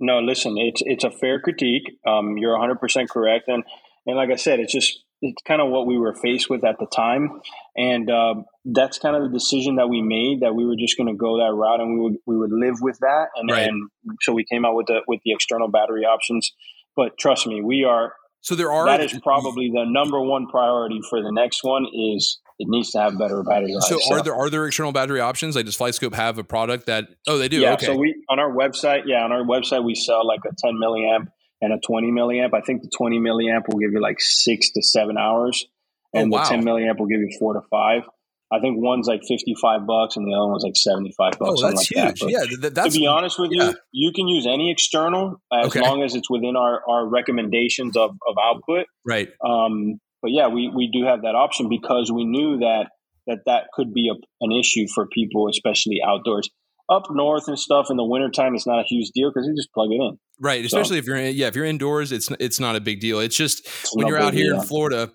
[0.00, 0.56] no listen.
[0.58, 1.98] It's it's a fair critique.
[2.06, 3.62] Um, you're 100 percent correct, and
[4.06, 6.78] and like I said, it's just it's kind of what we were faced with at
[6.78, 7.40] the time,
[7.76, 8.34] and uh,
[8.64, 11.38] that's kind of the decision that we made that we were just going to go
[11.38, 13.66] that route, and we would we would live with that, and, right.
[13.66, 13.88] and
[14.20, 16.52] so we came out with the with the external battery options.
[16.96, 18.12] But trust me, we are
[18.44, 22.38] so there are that is probably the number one priority for the next one is
[22.58, 23.84] it needs to have better battery life.
[23.84, 25.56] So, so are there are there external battery options?
[25.56, 27.60] Like does FlightScope have a product that oh they do?
[27.60, 27.86] Yeah, okay.
[27.86, 31.28] so we on our website, yeah, on our website we sell like a 10 milliamp
[31.62, 32.52] and a 20 milliamp.
[32.52, 35.64] I think the 20 milliamp will give you like six to seven hours,
[36.14, 36.44] oh, and oh, wow.
[36.44, 38.02] the 10 milliamp will give you four to five.
[38.52, 41.40] I think one's like 55 bucks and the other one's like 75 bucks.
[41.42, 42.20] Oh, that's like huge.
[42.20, 42.30] That.
[42.30, 42.44] yeah.
[42.60, 43.70] Th- that's, to be honest with yeah.
[43.70, 45.80] you, you can use any external as okay.
[45.80, 48.86] long as it's within our, our recommendations of, of output.
[49.04, 49.30] Right.
[49.44, 52.90] Um, but yeah, we, we do have that option because we knew that
[53.26, 56.50] that, that could be a, an issue for people, especially outdoors.
[56.90, 59.72] Up north and stuff in the wintertime, it's not a huge deal because you just
[59.72, 60.18] plug it in.
[60.38, 60.62] Right.
[60.62, 63.20] Especially so, if you're in, yeah, if you're indoors, it's it's not a big deal.
[63.20, 64.60] It's just it's when you're out here deal.
[64.60, 65.10] in Florida,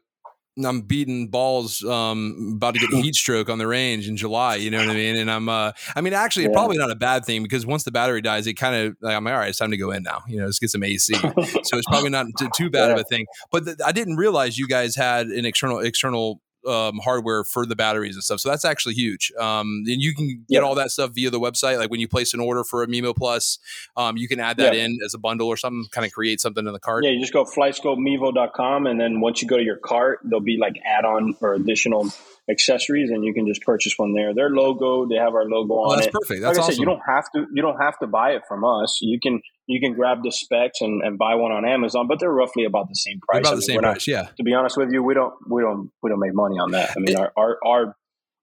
[0.65, 4.55] I'm beating balls, um, about to get heat stroke on the range in July.
[4.55, 5.15] You know what I mean?
[5.15, 6.53] And I'm, uh, I mean, actually, yeah.
[6.53, 9.23] probably not a bad thing because once the battery dies, it kind of, like, I'm
[9.23, 10.23] like, all right, it's time to go in now.
[10.27, 11.13] You know, let's get some AC.
[11.13, 11.31] so
[11.77, 12.93] it's probably not too, too bad yeah.
[12.93, 13.25] of a thing.
[13.51, 17.75] But th- I didn't realize you guys had an external external um, hardware for the
[17.75, 18.39] batteries and stuff.
[18.39, 19.31] So that's actually huge.
[19.39, 20.63] Um, and you can get yep.
[20.63, 21.77] all that stuff via the website.
[21.77, 23.59] Like when you place an order for a Mevo Plus,
[23.95, 24.85] um, you can add that yep.
[24.85, 27.03] in as a bundle or something, kind of create something in the cart.
[27.03, 30.57] Yeah, you just go flightscopemevo.com and then once you go to your cart, there'll be
[30.57, 32.11] like add-on or additional
[32.49, 34.33] accessories and you can just purchase one there.
[34.33, 36.13] Their logo, they have our logo oh, on that's it.
[36.13, 36.41] perfect.
[36.41, 36.71] That's like awesome.
[36.71, 38.99] I said, you don't have to you don't have to buy it from us.
[39.01, 42.31] You can you can grab the specs and, and buy one on Amazon, but they're
[42.31, 43.41] roughly about the same price.
[43.41, 44.29] About the same price, not, yeah.
[44.37, 46.91] To be honest with you, we don't we don't we don't make money on that.
[46.97, 47.95] I mean, our, our our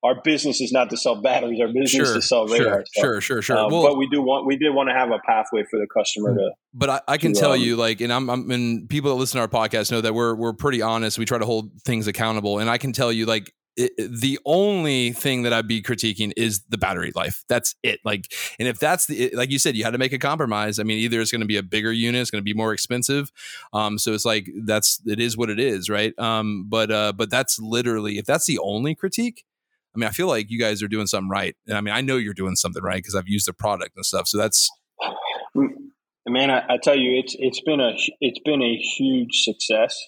[0.04, 1.60] our business is not to sell batteries.
[1.60, 2.66] Our business sure, is to sell radar.
[2.66, 3.58] Sure, so, sure, sure, sure.
[3.58, 5.86] Um, well, but we do want we did want to have a pathway for the
[5.86, 6.50] customer to.
[6.72, 9.16] But I, I can to, tell um, you, like, and I'm, I'm, and people that
[9.16, 11.18] listen to our podcast know that we're we're pretty honest.
[11.18, 15.42] We try to hold things accountable, and I can tell you, like, the only thing
[15.42, 17.44] that I'd be critiquing is the battery life.
[17.48, 18.00] That's it.
[18.04, 20.78] Like, and if that's the, like you said, you had to make a compromise.
[20.78, 22.72] I mean, either it's going to be a bigger unit, it's going to be more
[22.72, 23.30] expensive.
[23.72, 25.90] Um, so it's like, that's, it is what it is.
[25.90, 26.18] Right.
[26.18, 29.44] Um, but, uh, but that's literally, if that's the only critique,
[29.94, 31.56] I mean, I feel like you guys are doing something right.
[31.66, 34.04] And I mean, I know you're doing something right because I've used the product and
[34.04, 34.28] stuff.
[34.28, 34.70] So that's,
[36.26, 39.98] man, I, I tell you, it's, it's been a, it's been a huge success.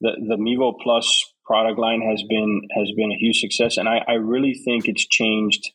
[0.00, 3.98] The, the Mevo Plus product line has been has been a huge success, and I,
[4.06, 5.70] I really think it's changed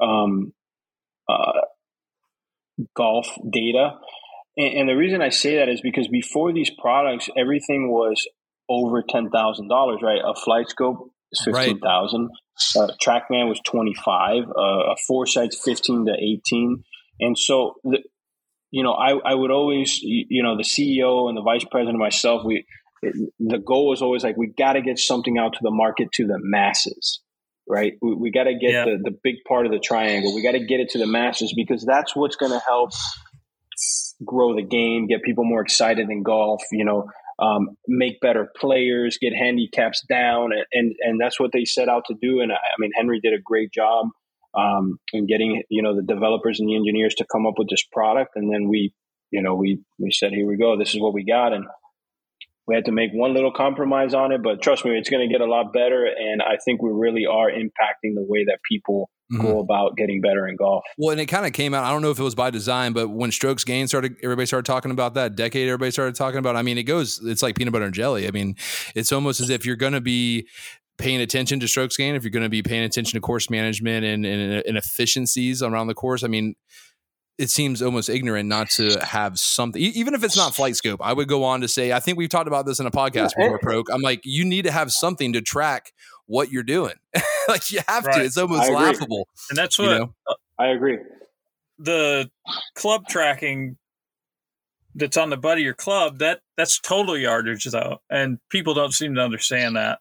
[0.00, 0.52] um,
[1.28, 1.60] uh,
[2.94, 3.98] golf data.
[4.56, 8.26] And, and, the reason I say that is because before these products, everything was
[8.68, 10.00] over ten thousand dollars.
[10.02, 12.30] Right, a FlightScope is fifteen thousand.
[12.76, 12.84] Right.
[12.84, 14.44] Uh, TrackMan was twenty five.
[14.48, 16.84] Uh, a Foresight's fifteen to eighteen.
[17.20, 17.98] And so, the,
[18.70, 22.42] you know, I, I would always, you know, the CEO and the vice president, myself,
[22.44, 22.66] we
[23.02, 26.26] the goal is always like we got to get something out to the market to
[26.26, 27.20] the masses
[27.68, 27.94] right?
[28.00, 28.84] We, we got to get yeah.
[28.84, 30.32] the, the big part of the triangle.
[30.32, 32.92] We got to get it to the masses because that's what's going to help
[34.24, 37.06] grow the game get people more excited in golf you know
[37.38, 42.04] um, make better players get handicaps down and, and, and that's what they set out
[42.06, 42.40] to do.
[42.40, 44.08] And I, I mean Henk did a great job
[44.54, 47.84] um, in getting you know the developers and the engineers to come up with this
[47.92, 48.32] product.
[48.36, 48.94] And then we
[49.30, 50.78] you know we we said here we go.
[50.78, 51.52] This is what we got.
[51.52, 51.66] And
[52.66, 55.32] we had to make one little compromise on it, but trust me, it's going to
[55.32, 56.04] get a lot better.
[56.06, 59.42] And I think we really are impacting the way that people Mhm.
[59.42, 60.84] go about getting better in golf.
[60.98, 61.82] Well, and it kind of came out.
[61.82, 64.66] I don't know if it was by design, but when strokes gain started, everybody started
[64.66, 65.34] talking about that.
[65.34, 66.54] Decade, everybody started talking about.
[66.54, 67.20] I mean, it goes.
[67.24, 68.28] It's like peanut butter and jelly.
[68.28, 68.54] I mean,
[68.94, 70.46] it's almost as if you're going to be
[70.98, 74.06] paying attention to strokes gain, if you're going to be paying attention to course management
[74.06, 76.22] and, and, and efficiencies around the course.
[76.22, 76.54] I mean,
[77.38, 80.98] it seems almost ignorant not to have something, e- even if it's not FlightScope.
[81.00, 83.32] I would go on to say, I think we've talked about this in a podcast
[83.36, 83.92] Yeah, before, Pro-K.
[83.92, 85.92] I'm like, you need to have something to track
[86.26, 86.94] what you're doing.
[87.48, 88.22] like you have to.
[88.24, 89.28] It's almost laughable.
[89.50, 90.14] And that's You what know?
[90.26, 90.98] Uh, I agree.
[91.78, 92.30] the
[92.74, 93.76] club tracking
[94.94, 98.94] that's on the butt of your club that that's total yardage though, and people don't
[98.94, 99.98] seem to understand that.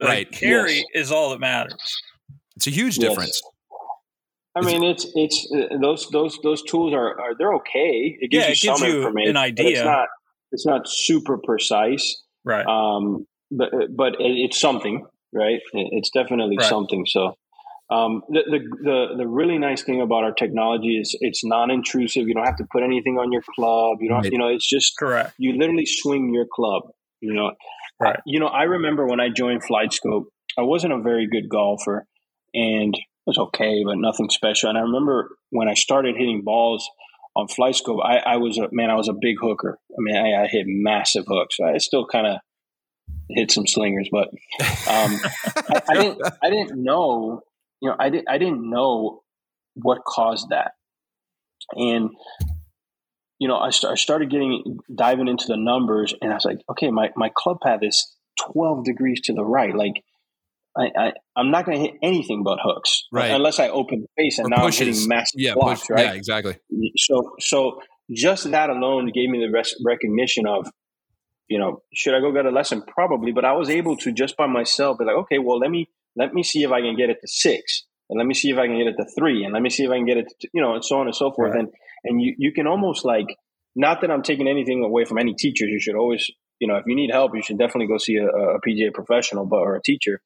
[0.00, 0.30] Like, Right.
[0.32, 0.84] carry Yes.
[0.94, 1.74] is all that matters.
[2.54, 3.08] It's a huge Yes.
[3.08, 3.42] difference.
[4.56, 8.16] I mean, it's it's uh, those those those tools are, are they're okay.
[8.20, 9.68] It gives Yeah, you it gives some you information, an idea.
[9.68, 10.08] It's not
[10.52, 12.66] it's not super precise, Right.
[12.66, 15.60] um, but but it, it's something, right?
[15.72, 16.66] It- It's definitely Right.
[16.66, 17.04] something.
[17.06, 17.34] So,
[17.90, 22.26] um, the, the the the really nice thing about our technology is it's non-intrusive.
[22.26, 23.98] You don't have to put anything on your club.
[24.00, 24.32] You don't, Right.
[24.32, 25.34] you know, it's just Correct.
[25.38, 26.82] you literally swing your club.
[27.20, 27.52] You know,
[28.00, 28.18] Right.
[28.26, 30.24] you know, I remember when I joined FlightScope,
[30.58, 32.06] I wasn't a very good golfer,
[32.54, 32.94] and
[33.26, 34.68] was okay, but nothing special.
[34.68, 36.88] And I remember when I started hitting balls
[37.34, 38.90] on FlightScope, I, I was a man.
[38.90, 39.78] I was a big hooker.
[39.90, 41.56] I mean, I, I hit massive hooks.
[41.60, 42.38] I still kind of
[43.28, 45.18] hit some slingers, but um,
[45.68, 46.22] I, I didn't.
[46.42, 47.42] I didn't know.
[47.80, 48.28] You know, I didn't.
[48.28, 49.22] I didn't know
[49.74, 50.72] what caused that,
[51.72, 52.10] and
[53.38, 56.60] you know, I, st- I started getting diving into the numbers, and I was like,
[56.70, 59.74] okay, my my club path is twelve degrees to the right.
[59.74, 60.02] Like,
[60.78, 63.30] I, I I'm not going to hit anything but hooks, Right.
[63.30, 64.80] Unless I open the face, and Or now pushes.
[64.80, 66.04] I'm hitting massive yeah, blocks, push, right?
[66.06, 66.56] yeah, exactly.
[66.96, 67.80] so so
[68.12, 70.68] just that alone gave me the res- recognition of
[71.48, 74.36] you know should i go get a lesson probably but i was able to just
[74.36, 77.08] by myself be like okay well let me let me see if i can get
[77.10, 79.52] it to six and let me see if i can get it to three and
[79.52, 81.14] let me see if i can get it to you know and so on and
[81.14, 81.60] so forth Right.
[81.60, 81.68] and
[82.04, 83.26] and you you can almost like
[83.76, 86.28] not that i'm taking anything away from any teachers you should always
[86.60, 89.46] you know if you need help you should definitely go see a, a pga professional
[89.46, 90.20] but or a teacher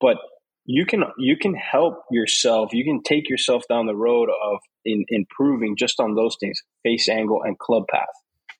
[0.00, 0.16] but
[0.64, 5.04] you can you can help yourself you can take yourself down the road of in,
[5.08, 8.08] improving just on those things face angle and club path.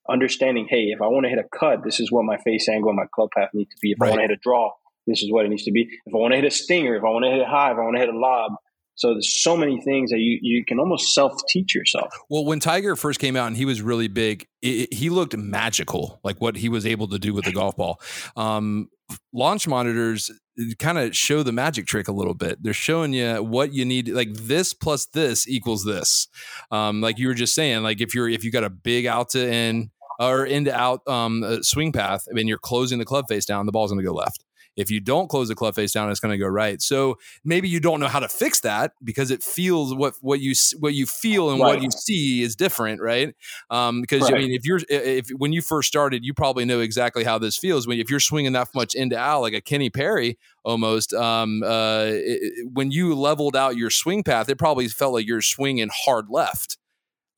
[0.09, 2.91] Understanding hey if i want to hit a cut this is what my face angle
[2.91, 3.93] and my club path need to be.
[3.93, 4.71] If i want to hit a draw
[5.07, 5.89] this is what it needs to be.
[6.07, 7.79] If i want to hit a stinger if i want to hit a high if
[7.79, 8.53] i want to hit a lob
[9.01, 12.61] so there's so many things that you, you can almost self teach yourself Well, when
[12.61, 16.57] Tiger first came out and he was really big, it, he looked magical, like what
[16.57, 17.99] he was able to do with the golf ball.
[18.37, 18.91] Um,
[19.33, 20.31] launch monitors
[20.79, 22.63] kind of show the magic trick a little bit.
[22.63, 26.29] They're showing you what you need, like this plus this equals this.
[26.71, 29.31] Um, like you were just saying, like if you're if you got a big out
[29.31, 33.25] to in or in to out um, uh, swing path, and you're closing the club
[33.29, 34.45] face down, the ball's going to go left.
[34.81, 36.81] If you don't close the club face down, it's going to go right.
[36.83, 40.55] So maybe you don't know how to fix that because it feels what what you
[40.79, 43.35] what you feel and what you see is different, right?
[43.71, 47.25] Um, because I mean, if you're if when you first started, you probably know exactly
[47.25, 47.87] how this feels.
[47.87, 52.05] When if you're swinging that much into out like a Kenny Perry almost, um, uh,
[52.07, 56.27] it- when you leveled out your swing path, it probably felt like you're swinging hard
[56.31, 56.79] left,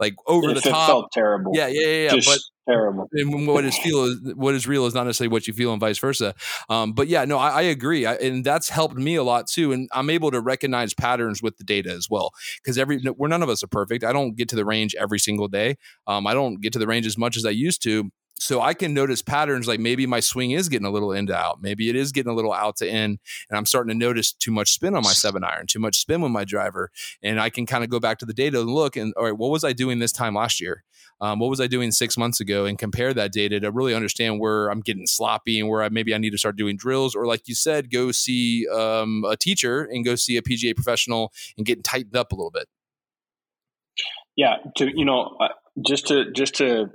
[0.01, 0.89] like over the top.
[0.89, 2.05] felt terrible Yeah, yeah, yeah.
[2.05, 2.11] yeah.
[2.17, 2.39] just But
[2.69, 3.09] terrible.
[3.13, 5.81] And what is feel is what is real is not necessarily what you feel and
[5.81, 6.35] vice versa.
[6.69, 8.07] Um, but yeah no i, I agree.
[8.07, 11.57] I, and that's helped me a lot too and i'm able to recognize patterns with
[11.57, 12.31] the data as well.
[12.63, 14.05] Because every we're none of us are perfect.
[14.05, 15.77] I don't get to the range every single day.
[16.07, 18.75] Um, i don't get to the range as much as i used to so I
[18.75, 21.97] can notice patterns like maybe my swing is getting a little into out, maybe it
[21.97, 23.19] is getting a little out to in,
[23.49, 26.21] and I'm starting to notice too much spin on my seven iron, too much spin
[26.21, 26.91] with my driver,
[27.23, 29.37] and I can kind of go back to the data and look and all right,
[29.37, 30.85] what was I doing this time last year?
[31.23, 34.41] um, what was I doing six months ago and compare that data to really understand
[34.41, 37.27] where I'm getting sloppy and where I, maybe I need to start doing drills or
[37.27, 41.65] like you said, go see um, a teacher and go see a PGA professional and
[41.65, 42.69] get tightened up a little bit.
[44.37, 45.49] yeah to you know uh,
[45.87, 46.91] just to just to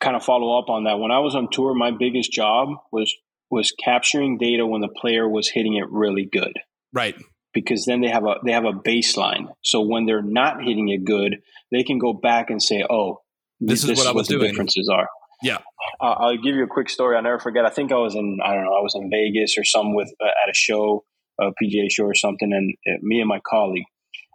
[0.00, 3.14] kind of follow up on that when i was on tour my biggest job was
[3.50, 6.52] was capturing data when the player was hitting it really good
[6.92, 7.14] Right.
[7.54, 11.04] because then they have a they have a baseline so when they're not hitting it
[11.04, 11.38] good
[11.72, 13.20] they can go back and say oh
[13.60, 14.50] This is what I was the doing.
[14.50, 15.08] differences are
[15.42, 15.58] Yeah.
[16.00, 18.38] uh, i'll give you a quick story i'll never forget i think i was in
[18.44, 21.04] i don't know i was in vegas or some with uh, at a show
[21.40, 23.84] a pga show or something and uh, me and my colleague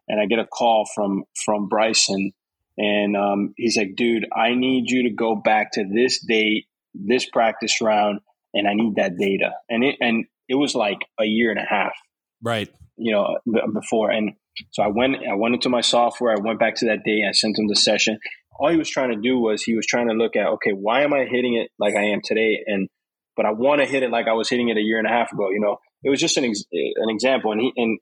[0.07, 2.31] and I get a call from from Bryson,
[2.77, 7.29] and um, he's like, "Dude, I need you to go back to this date, this
[7.29, 8.19] practice round,
[8.53, 11.65] and I need that data." And it and it was like a year and a
[11.67, 11.93] half,
[12.41, 12.69] Right.
[12.97, 14.11] you know, b- before.
[14.11, 14.33] And
[14.71, 17.31] so I went, I went into my software, I went back to that day, I
[17.31, 18.19] sent him the session,
[18.59, 21.03] all he was trying to do was he was trying to look at okay, why
[21.03, 22.87] am I hitting it like I am today, and
[23.35, 25.09] but I want to hit it like I was hitting it a year and a
[25.09, 25.49] half ago.
[25.49, 27.99] You know, it was just an ex- an example, and he and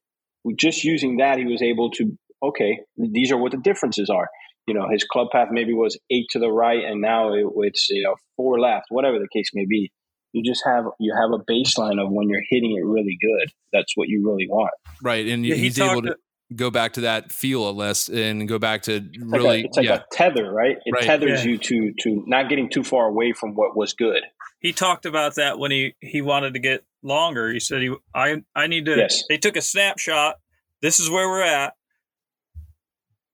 [0.60, 4.28] just using that, he was able to okay, these are what the differences are.
[4.68, 7.90] You know, his club path maybe was eight to the right, and now it, it's
[7.90, 9.92] you know four left, whatever the case may be.
[10.32, 13.52] You just have you have a baseline of when you're hitting it really good.
[13.72, 14.72] That's what you really want.
[15.02, 16.16] Right, and Yeah, he he's able talked- to
[16.56, 19.68] go back to that feel a less and go back to It's really like, a,
[19.68, 19.96] it's like yeah.
[19.96, 20.78] a tether, right?
[20.86, 21.04] It Right.
[21.04, 21.52] tethers Yeah.
[21.52, 24.22] you to to not getting too far away from what was good.
[24.60, 27.52] he talked about that when he he wanted to get longer.
[27.52, 28.96] He said he I I need to.
[28.96, 29.24] Yes.
[29.28, 30.36] They took a snapshot.
[30.82, 31.74] This is where we're at.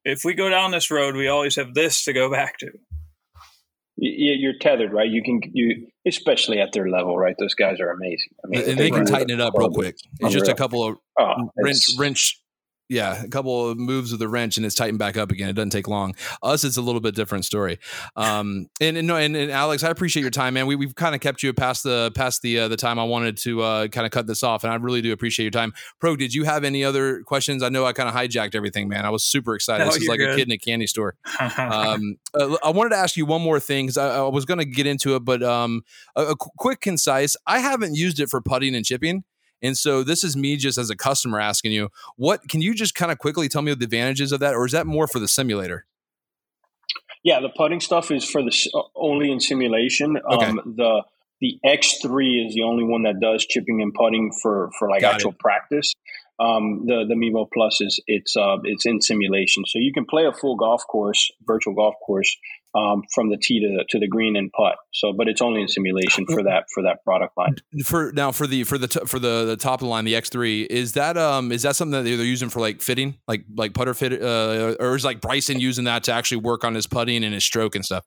[0.05, 2.67] If we go down this road, we always have this to go back to.
[4.01, 5.09] You, you're tethered, right?
[5.09, 7.35] You can you, especially at their level, right?
[7.37, 8.29] Those guys are amazing.
[8.43, 9.97] I mean, and they can tighten it up real quick.
[10.19, 12.38] It's just a couple of Oh, wrench wrench
[12.89, 15.49] yeah a couple of moves with the wrench and it's tightened back up again.
[15.49, 16.15] It doesn't take long.
[16.43, 17.79] Us it's a little bit different story.
[18.15, 20.67] Um and and, no, and, and alex i appreciate your time man.
[20.67, 23.37] We, we've kind of kept you past the past the uh, the time i wanted
[23.37, 25.73] to uh kind of cut this off and i really do appreciate your time.
[25.99, 27.63] Pro did you have any other questions?
[27.63, 29.05] I know i kind of hijacked everything man.
[29.05, 29.85] I was super excited.
[29.85, 31.15] No, this is like a kid in a candy store.
[31.69, 34.59] Um, uh, I wanted to ask you one more thing because I, I was going
[34.59, 35.83] to get into it, but um,
[36.15, 37.35] a, a quick, concise.
[37.45, 39.23] I haven't used it for putting and chipping,
[39.61, 42.95] and so this is me just as a customer asking you, what can you just
[42.95, 45.27] kind of quickly tell me the advantages of that, or is that more for the
[45.27, 45.85] simulator?
[47.23, 50.17] Yeah, the putting stuff is for the uh, only in simulation.
[50.17, 50.45] Okay.
[50.45, 51.03] Um, the
[51.41, 55.15] the X3 is the only one that does chipping and putting for for like Got
[55.15, 55.93] actual practice.
[56.39, 60.25] Um, the the Mevo Plus is it's uh it's in simulation, so you can play
[60.25, 62.37] a full golf course, virtual golf course,
[62.75, 64.75] um, from the tee to the, to the green and putt.
[64.93, 67.55] So, but it's only in simulation for that for that product line.
[67.83, 70.15] For now, for the for the t- for the the top of the line, the
[70.15, 73.45] X three is that um is that something that they're using for like fitting, like
[73.55, 76.87] like putter fit, uh, or is like Bryson using that to actually work on his
[76.87, 78.05] putting and his stroke and stuff?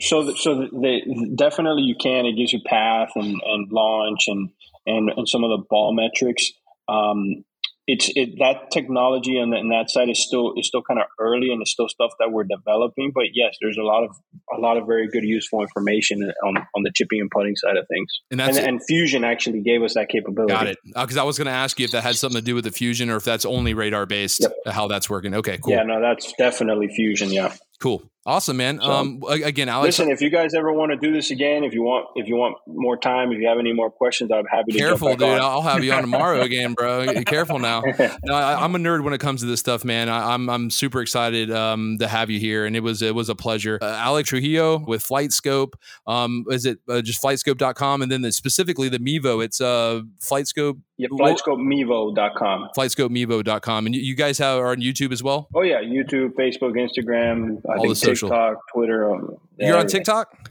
[0.00, 2.26] So, the, so the, the, definitely you can.
[2.26, 4.50] It gives you path and, and launch and,
[4.84, 6.50] and and some of the ball metrics.
[6.88, 7.44] Um,
[7.86, 11.50] it's it that technology and, on that side is still is still kind of early
[11.50, 13.10] and it's still stuff that we're developing.
[13.14, 14.16] But yes, there's a lot of
[14.56, 17.86] a lot of very good useful information on on the chipping and putting side of
[17.88, 18.10] things.
[18.30, 20.52] And And, that's and Fusion actually gave us that capability.
[20.52, 20.78] Got it.
[20.94, 22.64] Uh, because I was going to ask you if that had something to do with
[22.64, 24.74] the fusion or if that's only radar based, Yep.
[24.74, 25.34] how that's working.
[25.34, 25.74] Okay, cool.
[25.74, 27.30] Yeah, no, that's definitely Fusion.
[27.32, 27.54] Yeah.
[27.80, 28.02] Cool.
[28.24, 28.78] Awesome, man.
[28.80, 31.74] So- um, again, Alex, Listen, if you guys ever want to do this again, if
[31.74, 34.70] you want, if you want more time, if you have any more questions, I'm happy
[34.70, 34.78] to.
[34.78, 35.22] careful, dude.
[35.28, 35.40] on.
[35.40, 37.12] I'll have you on tomorrow again, bro.
[37.12, 37.82] Be careful now.
[38.24, 40.08] No, I, I'm a nerd when it comes to this stuff, man.
[40.08, 43.28] I, I'm I'm super excited um, to have you here, and it was it was
[43.28, 43.80] a pleasure.
[43.82, 45.72] Uh, Alex Trujillo with FlightScope.
[46.06, 49.44] Um, is it uh, just flightscope.com, and then the, specifically the Mevo?
[49.44, 52.68] It's uh Flightscope Yeah, flightscopemevo.com.
[52.76, 55.48] flightscopemevo.com, and you, you guys have, are on YouTube as well.
[55.54, 58.28] Oh yeah, YouTube, Facebook, Instagram, I All think the social.
[58.28, 59.10] TikTok, Twitter.
[59.12, 59.86] Um, yeah, You're on.
[59.86, 60.50] TikTok.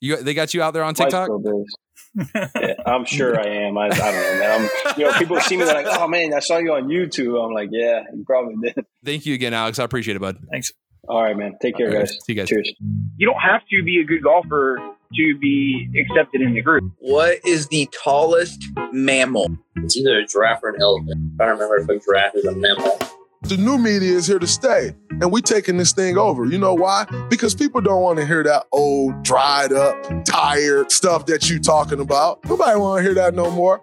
[0.00, 1.30] You they got you out there on TikTok.
[2.34, 3.76] Yeah, I'm sure I am.
[3.76, 4.60] I, I don't know, man.
[4.86, 7.44] I'm, you know, people see me they're like, "Oh man, I saw you on YouTube."
[7.44, 9.78] I'm like, "Yeah, you probably did." Thank you again, Alex.
[9.78, 10.38] I appreciate it, bud.
[10.50, 10.72] Thanks.
[11.08, 11.54] All right, man.
[11.60, 12.18] Take care, All right, guys.
[12.24, 12.48] see you guys.
[12.48, 12.72] Cheers.
[13.16, 14.78] you don't have to be a good golfer
[15.14, 16.90] to be accepted in the group.
[16.98, 19.56] What is the tallest mammal?
[19.76, 21.32] It's either a giraffe or an elephant.
[21.40, 22.98] I don't remember if a giraffe is a mammal.
[23.42, 26.44] The new media is here to stay, and we taking this thing over.
[26.44, 27.06] You know why?
[27.30, 32.00] Because people don't want to hear that old, dried up, tired stuff that you talking
[32.00, 32.44] about.
[32.46, 33.80] Nobody want to hear that no more.